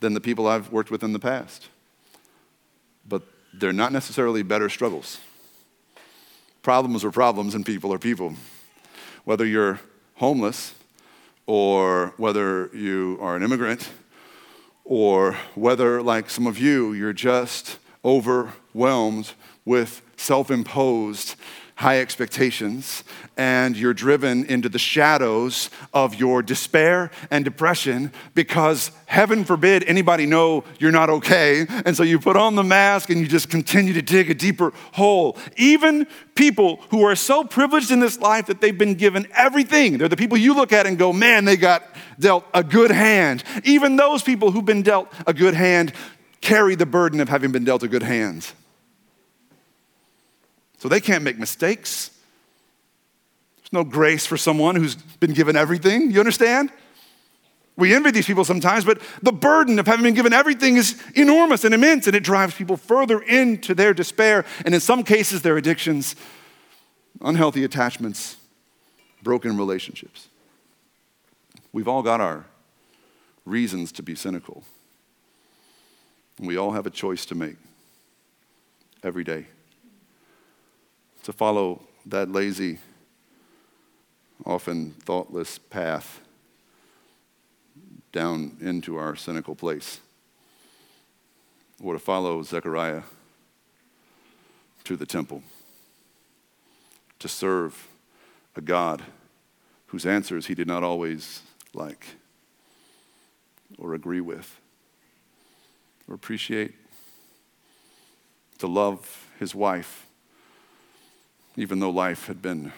than 0.00 0.14
the 0.14 0.20
people 0.20 0.46
I've 0.46 0.70
worked 0.72 0.90
with 0.90 1.02
in 1.02 1.12
the 1.12 1.18
past. 1.18 1.68
But 3.06 3.22
they're 3.52 3.72
not 3.72 3.92
necessarily 3.92 4.42
better 4.42 4.68
struggles. 4.68 5.18
Problems 6.62 7.04
are 7.04 7.10
problems, 7.10 7.54
and 7.54 7.64
people 7.64 7.92
are 7.92 7.98
people. 7.98 8.34
Whether 9.24 9.46
you're 9.46 9.80
homeless, 10.16 10.74
or 11.46 12.12
whether 12.16 12.70
you 12.74 13.18
are 13.20 13.36
an 13.36 13.42
immigrant, 13.42 13.88
or 14.84 15.36
whether, 15.54 16.02
like 16.02 16.30
some 16.30 16.46
of 16.46 16.58
you, 16.58 16.92
you're 16.92 17.12
just 17.12 17.78
overwhelmed 18.04 19.32
with 19.64 20.02
self 20.16 20.50
imposed 20.50 21.36
high 21.78 22.00
expectations 22.00 23.04
and 23.36 23.76
you're 23.76 23.94
driven 23.94 24.44
into 24.46 24.68
the 24.68 24.80
shadows 24.80 25.70
of 25.94 26.16
your 26.16 26.42
despair 26.42 27.08
and 27.30 27.44
depression 27.44 28.12
because 28.34 28.90
heaven 29.06 29.44
forbid 29.44 29.84
anybody 29.84 30.26
know 30.26 30.64
you're 30.80 30.90
not 30.90 31.08
okay. 31.08 31.64
And 31.84 31.96
so 31.96 32.02
you 32.02 32.18
put 32.18 32.36
on 32.36 32.56
the 32.56 32.64
mask 32.64 33.10
and 33.10 33.20
you 33.20 33.28
just 33.28 33.48
continue 33.48 33.92
to 33.92 34.02
dig 34.02 34.28
a 34.28 34.34
deeper 34.34 34.72
hole. 34.90 35.38
Even 35.56 36.08
people 36.34 36.80
who 36.90 37.04
are 37.04 37.14
so 37.14 37.44
privileged 37.44 37.92
in 37.92 38.00
this 38.00 38.18
life 38.18 38.46
that 38.46 38.60
they've 38.60 38.76
been 38.76 38.96
given 38.96 39.28
everything. 39.32 39.98
They're 39.98 40.08
the 40.08 40.16
people 40.16 40.36
you 40.36 40.56
look 40.56 40.72
at 40.72 40.84
and 40.84 40.98
go 40.98 41.12
man 41.12 41.44
they 41.44 41.56
got 41.56 41.84
dealt 42.18 42.44
a 42.52 42.64
good 42.64 42.90
hand. 42.90 43.44
Even 43.62 43.94
those 43.94 44.24
people 44.24 44.50
who've 44.50 44.64
been 44.64 44.82
dealt 44.82 45.12
a 45.28 45.32
good 45.32 45.54
hand 45.54 45.92
carry 46.40 46.74
the 46.74 46.86
burden 46.86 47.20
of 47.20 47.28
having 47.28 47.52
been 47.52 47.64
dealt 47.64 47.84
a 47.84 47.88
good 47.88 48.02
hand 48.02 48.50
so 50.78 50.88
they 50.88 51.00
can't 51.00 51.24
make 51.24 51.38
mistakes. 51.38 52.10
There's 53.58 53.72
no 53.72 53.84
grace 53.84 54.24
for 54.24 54.36
someone 54.36 54.76
who's 54.76 54.94
been 54.94 55.32
given 55.32 55.56
everything. 55.56 56.10
You 56.10 56.20
understand? 56.20 56.70
We 57.76 57.94
envy 57.94 58.10
these 58.10 58.26
people 58.26 58.44
sometimes, 58.44 58.84
but 58.84 59.00
the 59.22 59.32
burden 59.32 59.78
of 59.78 59.86
having 59.86 60.02
been 60.02 60.14
given 60.14 60.32
everything 60.32 60.76
is 60.76 61.00
enormous 61.14 61.64
and 61.64 61.72
immense, 61.72 62.06
and 62.06 62.16
it 62.16 62.24
drives 62.24 62.54
people 62.54 62.76
further 62.76 63.20
into 63.20 63.74
their 63.74 63.94
despair, 63.94 64.44
and 64.64 64.74
in 64.74 64.80
some 64.80 65.04
cases, 65.04 65.42
their 65.42 65.56
addictions, 65.56 66.16
unhealthy 67.20 67.62
attachments, 67.62 68.36
broken 69.22 69.56
relationships. 69.56 70.28
We've 71.72 71.86
all 71.86 72.02
got 72.02 72.20
our 72.20 72.46
reasons 73.44 73.92
to 73.92 74.02
be 74.02 74.14
cynical. 74.14 74.64
And 76.38 76.46
we 76.46 76.56
all 76.56 76.72
have 76.72 76.86
a 76.86 76.90
choice 76.90 77.26
to 77.26 77.34
make 77.34 77.56
every 79.02 79.24
day 79.24 79.46
to 81.28 81.32
follow 81.34 81.82
that 82.06 82.32
lazy, 82.32 82.78
often 84.46 84.92
thoughtless 84.92 85.58
path 85.58 86.22
down 88.12 88.56
into 88.62 88.96
our 88.96 89.14
cynical 89.14 89.54
place, 89.54 90.00
or 91.82 91.92
to 91.92 91.98
follow 91.98 92.42
Zechariah 92.42 93.02
to 94.84 94.96
the 94.96 95.04
temple, 95.04 95.42
to 97.18 97.28
serve 97.28 97.88
a 98.56 98.62
God 98.62 99.02
whose 99.88 100.06
answers 100.06 100.46
he 100.46 100.54
did 100.54 100.66
not 100.66 100.82
always 100.82 101.42
like 101.74 102.06
or 103.76 103.92
agree 103.92 104.22
with 104.22 104.58
or 106.08 106.14
appreciate, 106.14 106.72
to 108.56 108.66
love 108.66 109.28
his 109.38 109.54
wife 109.54 110.06
even 111.58 111.80
though 111.80 111.90
life 111.90 112.28
had 112.28 112.40
been 112.40 112.72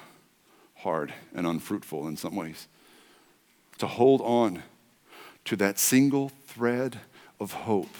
hard 0.76 1.12
and 1.34 1.46
unfruitful 1.46 2.08
in 2.08 2.16
some 2.16 2.34
ways. 2.34 2.66
To 3.78 3.86
hold 3.86 4.22
on 4.22 4.62
to 5.44 5.56
that 5.56 5.78
single 5.78 6.30
thread 6.46 6.98
of 7.38 7.52
hope 7.52 7.94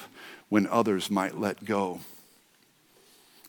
when 0.49 0.66
others 0.66 1.11
might 1.11 1.38
let 1.38 1.66
go. 1.66 2.01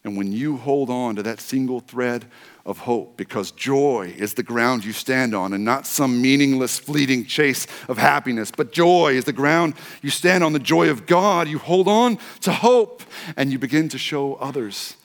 And 0.04 0.18
when 0.18 0.34
you 0.34 0.58
hold 0.58 0.90
on 0.90 1.16
to 1.16 1.24
that 1.24 1.40
single 1.40 1.80
thread 1.80 2.26
of 2.66 2.80
hope, 2.80 3.16
because 3.16 3.52
joy 3.52 4.14
is 4.18 4.34
the 4.34 4.44
ground 4.44 4.84
you 4.84 4.92
stand 4.92 5.34
on 5.34 5.54
and 5.54 5.64
not 5.64 5.88
some 5.88 6.22
meaningless, 6.22 6.80
fleeting 6.80 7.26
chase 7.26 7.66
of 7.88 7.98
happiness, 7.98 8.52
but 8.52 8.74
joy 8.74 9.14
is 9.14 9.24
the 9.24 9.32
ground 9.32 9.76
you 10.02 10.10
stand 10.10 10.44
on, 10.44 10.52
the 10.52 10.60
joy 10.60 10.90
of 10.90 11.06
God, 11.06 11.48
you 11.48 11.60
hold 11.60 11.88
on 11.88 12.18
to 12.42 12.52
hope 12.52 13.04
and 13.38 13.54
you 13.54 13.60
begin 13.60 13.88
to 13.90 13.98
show 13.98 14.36
others 14.36 14.98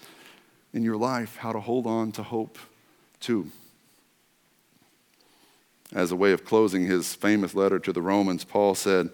in 0.76 0.82
your 0.82 0.96
life 0.96 1.36
how 1.38 1.52
to 1.52 1.58
hold 1.58 1.86
on 1.86 2.12
to 2.12 2.22
hope 2.22 2.58
too. 3.18 3.50
As 5.94 6.12
a 6.12 6.16
way 6.16 6.32
of 6.32 6.44
closing 6.44 6.84
his 6.84 7.14
famous 7.14 7.54
letter 7.54 7.78
to 7.78 7.92
the 7.92 8.02
Romans, 8.02 8.44
Paul 8.44 8.74
said, 8.74 9.08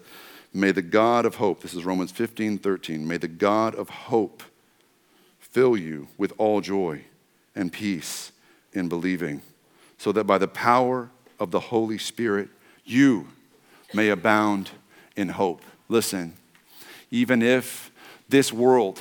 May 0.53 0.73
the 0.73 0.83
God 0.83 1.25
of 1.25 1.37
hope, 1.37 1.63
this 1.63 1.73
is 1.73 1.85
Romans 1.85 2.11
15 2.11 2.59
13, 2.59 3.07
may 3.07 3.17
the 3.17 3.29
God 3.29 3.77
of 3.77 3.89
hope 3.89 4.43
fill 5.39 5.77
you 5.77 6.09
with 6.19 6.33
all 6.37 6.61
joy 6.61 7.05
and 7.55 7.73
peace 7.73 8.33
in 8.73 8.89
believing, 8.89 9.41
so 9.99 10.11
that 10.13 10.25
by 10.25 10.39
the 10.39 10.49
power 10.49 11.11
of 11.39 11.53
the 11.53 11.61
Holy 11.61 11.99
Spirit 11.99 12.49
you 12.85 13.29
may 13.95 14.09
abound 14.09 14.71
in 15.15 15.29
hope. 15.29 15.63
Listen, 15.89 16.33
even 17.13 17.41
if 17.41 17.93
this 18.29 18.53
world 18.53 19.01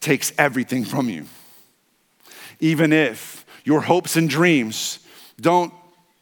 takes 0.00 0.32
everything 0.36 0.84
from 0.84 1.08
you, 1.08 1.26
even 2.60 2.92
if 2.92 3.44
your 3.64 3.82
hopes 3.82 4.16
and 4.16 4.28
dreams 4.28 5.00
don't 5.40 5.72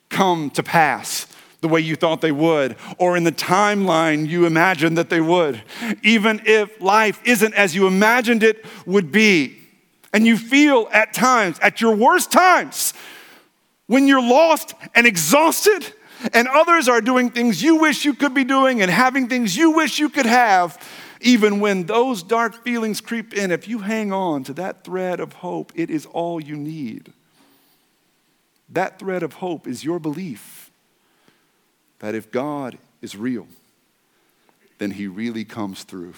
come 0.08 0.50
to 0.50 0.62
pass 0.62 1.26
the 1.60 1.68
way 1.68 1.80
you 1.80 1.96
thought 1.96 2.20
they 2.20 2.32
would, 2.32 2.76
or 2.98 3.16
in 3.16 3.24
the 3.24 3.32
timeline 3.32 4.28
you 4.28 4.44
imagined 4.44 4.98
that 4.98 5.08
they 5.08 5.20
would, 5.20 5.62
even 6.02 6.42
if 6.44 6.78
life 6.80 7.20
isn't 7.24 7.54
as 7.54 7.74
you 7.74 7.86
imagined 7.86 8.42
it 8.42 8.64
would 8.84 9.10
be, 9.10 9.56
and 10.12 10.26
you 10.26 10.36
feel 10.36 10.88
at 10.92 11.14
times, 11.14 11.58
at 11.60 11.80
your 11.80 11.96
worst 11.96 12.30
times, 12.30 12.92
when 13.86 14.06
you're 14.06 14.22
lost 14.22 14.74
and 14.94 15.06
exhausted, 15.06 15.92
and 16.32 16.48
others 16.48 16.88
are 16.88 17.00
doing 17.00 17.30
things 17.30 17.62
you 17.62 17.76
wish 17.76 18.04
you 18.04 18.14
could 18.14 18.34
be 18.34 18.44
doing 18.44 18.80
and 18.80 18.90
having 18.90 19.28
things 19.28 19.56
you 19.56 19.70
wish 19.70 19.98
you 19.98 20.08
could 20.08 20.26
have, 20.26 20.78
even 21.24 21.58
when 21.58 21.86
those 21.86 22.22
dark 22.22 22.62
feelings 22.62 23.00
creep 23.00 23.32
in, 23.32 23.50
if 23.50 23.66
you 23.66 23.78
hang 23.78 24.12
on 24.12 24.44
to 24.44 24.52
that 24.52 24.84
thread 24.84 25.20
of 25.20 25.32
hope, 25.32 25.72
it 25.74 25.90
is 25.90 26.06
all 26.06 26.40
you 26.40 26.54
need. 26.54 27.12
That 28.68 28.98
thread 28.98 29.22
of 29.22 29.34
hope 29.34 29.66
is 29.66 29.82
your 29.82 29.98
belief 29.98 30.70
that 32.00 32.14
if 32.14 32.30
God 32.30 32.76
is 33.00 33.16
real, 33.16 33.46
then 34.76 34.90
he 34.90 35.06
really 35.06 35.44
comes 35.44 35.84
through. 35.84 36.12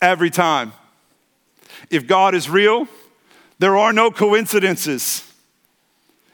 Every 0.00 0.30
time. 0.30 0.72
If 1.90 2.06
God 2.06 2.34
is 2.34 2.48
real, 2.48 2.88
there 3.58 3.76
are 3.76 3.92
no 3.92 4.10
coincidences. 4.10 5.30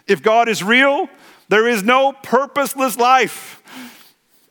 If 0.06 0.22
God 0.22 0.48
is 0.48 0.62
real, 0.62 1.08
there 1.48 1.66
is 1.66 1.82
no 1.82 2.12
purposeless 2.12 2.96
life. 2.96 3.59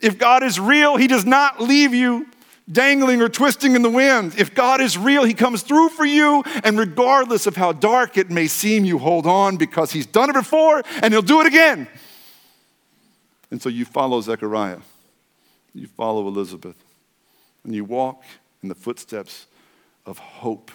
If 0.02 0.18
God 0.18 0.44
is 0.44 0.60
real, 0.60 0.98
He 0.98 1.08
does 1.08 1.26
not 1.26 1.62
leave 1.62 1.94
you 1.94 2.28
dangling 2.72 3.22
or 3.22 3.30
twisting 3.30 3.76
in 3.76 3.82
the 3.82 3.90
wind. 3.90 4.36
If 4.38 4.54
God 4.54 4.80
is 4.82 4.98
real, 4.98 5.24
He 5.24 5.34
comes 5.34 5.62
through 5.64 5.90
for 5.90 6.06
you, 6.06 6.44
and 6.64 6.78
regardless 6.78 7.48
of 7.48 7.56
how 7.56 7.72
dark 7.72 8.18
it 8.18 8.30
may 8.30 8.48
seem, 8.48 8.86
you 8.86 8.98
hold 9.00 9.26
on 9.26 9.58
because 9.58 9.92
He's 9.92 10.06
done 10.06 10.30
it 10.30 10.34
before 10.34 10.84
and 11.02 11.14
He'll 11.14 11.22
do 11.22 11.42
it 11.42 11.48
again. 11.48 11.88
And 13.52 13.62
so 13.62 13.70
you 13.70 13.86
follow 13.86 14.22
Zechariah, 14.22 14.80
you 15.74 15.88
follow 15.88 16.28
Elizabeth, 16.28 16.78
and 17.64 17.74
you 17.74 17.84
walk 17.84 18.24
in 18.62 18.70
the 18.70 18.76
footsteps 18.76 19.48
of 20.06 20.20
hope. 20.20 20.72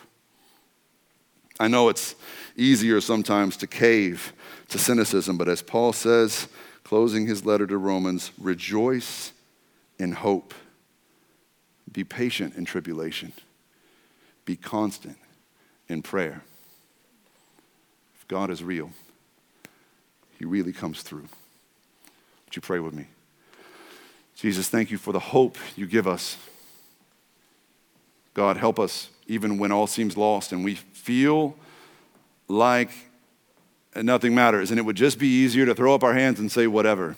I 1.60 1.68
know 1.68 1.88
it's 1.88 2.16
easier 2.56 3.00
sometimes 3.00 3.56
to 3.58 3.68
cave 3.68 4.32
to 4.68 4.78
cynicism, 4.78 5.38
but 5.38 5.48
as 5.48 5.62
Paul 5.62 5.92
says, 5.92 6.48
closing 6.84 7.26
his 7.26 7.44
letter 7.44 7.66
to 7.66 7.76
Romans, 7.76 8.30
rejoice 8.38 9.32
in 9.98 10.12
hope. 10.12 10.54
Be 11.90 12.04
patient 12.04 12.54
in 12.54 12.64
tribulation. 12.64 13.32
Be 14.44 14.56
constant 14.56 15.16
in 15.88 16.02
prayer. 16.02 16.42
If 18.18 18.28
God 18.28 18.50
is 18.50 18.62
real, 18.62 18.90
He 20.38 20.44
really 20.44 20.72
comes 20.72 21.02
through. 21.02 21.28
Would 22.46 22.56
you 22.56 22.62
pray 22.62 22.78
with 22.78 22.94
me? 22.94 23.06
Jesus, 24.34 24.68
thank 24.68 24.90
you 24.90 24.98
for 24.98 25.12
the 25.12 25.20
hope 25.20 25.56
you 25.76 25.86
give 25.86 26.06
us. 26.06 26.36
God, 28.34 28.56
help 28.56 28.80
us 28.80 29.08
even 29.26 29.58
when 29.58 29.72
all 29.72 29.86
seems 29.86 30.16
lost 30.16 30.52
and 30.52 30.64
we 30.64 30.74
feel 30.74 31.56
like 32.48 32.90
nothing 34.02 34.34
matters 34.34 34.70
and 34.70 34.78
it 34.78 34.82
would 34.82 34.96
just 34.96 35.18
be 35.18 35.28
easier 35.28 35.66
to 35.66 35.74
throw 35.74 35.94
up 35.94 36.02
our 36.02 36.14
hands 36.14 36.40
and 36.40 36.50
say 36.50 36.66
whatever. 36.66 37.16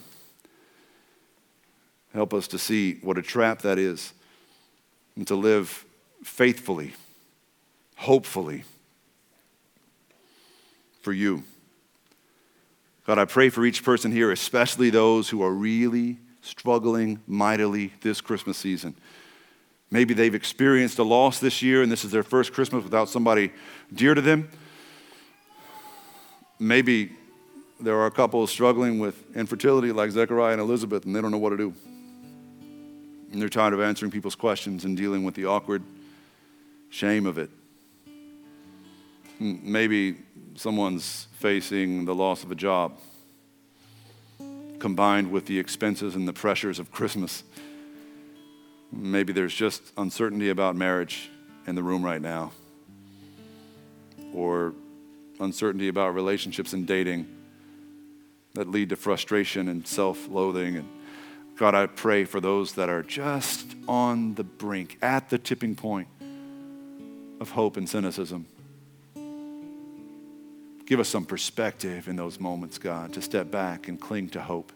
Help 2.13 2.33
us 2.33 2.49
to 2.49 2.59
see 2.59 2.95
what 3.03 3.19
a 3.19 3.23
trap 3.23 3.63
that 3.63 3.79
is 3.79 4.13
and 5.17 5.27
to 5.27 5.35
live 5.35 5.85
faithfully, 6.23 6.95
hopefully 7.97 8.65
for 11.03 11.13
you. 11.13 11.45
God, 13.07 13.19
I 13.19 13.25
pray 13.25 13.51
for 13.51 13.65
each 13.65 13.85
person 13.85 14.11
here, 14.11 14.33
especially 14.33 14.91
those 14.91 15.29
who 15.29 15.43
are 15.43 15.53
really 15.53 16.19
struggling 16.41 17.21
mightily 17.27 17.93
this 18.01 18.21
Christmas 18.21 18.57
season. 18.57 18.95
Maybe 19.91 20.15
they've 20.15 20.35
experienced 20.35 20.99
a 20.99 21.05
loss 21.05 21.39
this 21.39 21.63
year 21.63 21.83
and 21.83 21.93
this 21.93 22.05
is 22.05 22.11
their 22.11 22.23
first 22.23 22.53
Christmas 22.53 22.83
without 22.83 23.09
somebody 23.09 23.53
dear 23.95 24.15
to 24.15 24.21
them. 24.21 24.49
Maybe 26.59 27.13
there 27.79 27.99
are 28.01 28.11
couples 28.11 28.51
struggling 28.51 28.99
with 28.99 29.37
infertility 29.37 29.93
like 29.93 30.11
Zechariah 30.11 30.53
and 30.53 30.61
Elizabeth 30.61 31.05
and 31.05 31.15
they 31.15 31.21
don't 31.21 31.31
know 31.31 31.39
what 31.39 31.51
to 31.51 31.57
do. 31.57 31.75
And 33.33 33.43
they're 33.43 33.49
tired 33.49 33.75
of 33.75 33.81
answering 33.81 34.11
people's 34.11 34.35
questions 34.35 34.85
and 34.85 34.97
dealing 34.97 35.25
with 35.25 35.35
the 35.35 35.47
awkward 35.47 35.83
shame 36.89 37.27
of 37.27 37.37
it. 37.39 37.51
Maybe 39.39 40.17
someone's 40.55 41.29
facing 41.33 42.07
the 42.07 42.15
loss 42.15 42.43
of 42.43 42.51
a 42.51 42.55
job 42.55 42.99
combined 44.79 45.31
with 45.31 45.47
the 45.47 45.59
expenses 45.59 46.15
and 46.15 46.27
the 46.27 46.33
pressures 46.33 46.79
of 46.79 46.91
Christmas. 46.91 47.43
Maybe 48.93 49.33
there's 49.33 49.55
just 49.55 49.83
uncertainty 49.97 50.49
about 50.49 50.77
marriage 50.77 51.31
in 51.67 51.75
the 51.75 51.83
room 51.83 52.03
right 52.03 52.23
now, 52.23 52.53
or 54.33 54.73
uncertainty 55.41 55.89
about 55.89 56.15
relationships 56.15 56.73
and 56.73 56.87
dating 56.87 57.27
that 58.55 58.69
lead 58.69 58.89
to 58.89 58.97
frustration 58.97 59.69
and 59.69 59.87
self 59.87 60.29
loathing 60.29 60.77
and 60.77 60.89
God, 61.57 61.75
I 61.75 61.87
pray 61.87 62.25
for 62.25 62.39
those 62.39 62.75
that 62.75 62.91
are 62.91 63.03
just 63.03 63.75
on 63.89 64.35
the 64.35 64.45
brink, 64.45 64.99
at 65.01 65.31
the 65.31 65.39
tipping 65.39 65.75
point 65.75 66.09
of 67.41 67.51
hope 67.51 67.79
and 67.79 67.89
cynicism. 67.89 68.47
Give 70.85 71.01
us 71.01 71.09
some 71.09 71.25
perspective 71.25 72.09
in 72.09 72.17
those 72.17 72.39
moments, 72.39 72.77
God, 72.77 73.15
to 73.15 73.23
step 73.23 73.51
back 73.51 73.89
and 73.89 73.99
cling 73.99 74.29
to 74.31 74.41
hope. 74.41 74.71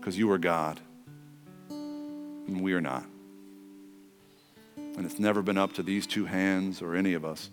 Because 0.00 0.16
you 0.16 0.30
are 0.30 0.38
God, 0.38 0.80
and 1.68 2.62
we 2.62 2.72
are 2.72 2.80
not. 2.80 3.04
And 4.76 5.04
it's 5.04 5.18
never 5.18 5.42
been 5.42 5.58
up 5.58 5.74
to 5.74 5.82
these 5.82 6.06
two 6.06 6.24
hands 6.24 6.80
or 6.80 6.94
any 6.94 7.12
of 7.12 7.26
us 7.26 7.50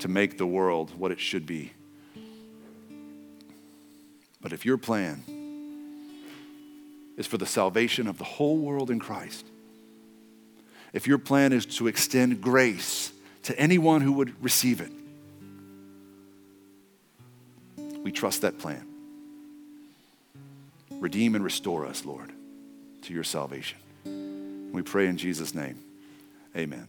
to 0.00 0.08
make 0.08 0.38
the 0.38 0.46
world 0.46 0.92
what 0.98 1.10
it 1.10 1.20
should 1.20 1.46
be. 1.46 1.72
But 4.40 4.52
if 4.52 4.64
your 4.64 4.78
plan 4.78 5.22
is 7.18 7.26
for 7.26 7.36
the 7.36 7.44
salvation 7.44 8.06
of 8.06 8.16
the 8.16 8.24
whole 8.24 8.56
world 8.56 8.90
in 8.90 9.00
Christ. 9.00 9.44
If 10.92 11.06
your 11.06 11.18
plan 11.18 11.52
is 11.52 11.66
to 11.66 11.88
extend 11.88 12.40
grace 12.40 13.12
to 13.42 13.58
anyone 13.58 14.00
who 14.00 14.12
would 14.12 14.42
receive 14.42 14.80
it, 14.80 14.92
we 18.04 18.12
trust 18.12 18.42
that 18.42 18.58
plan. 18.58 18.86
Redeem 20.92 21.34
and 21.34 21.44
restore 21.44 21.84
us, 21.84 22.04
Lord, 22.04 22.32
to 23.02 23.12
your 23.12 23.24
salvation. 23.24 23.78
We 24.72 24.82
pray 24.82 25.08
in 25.08 25.18
Jesus' 25.18 25.54
name. 25.54 25.82
Amen. 26.56 26.88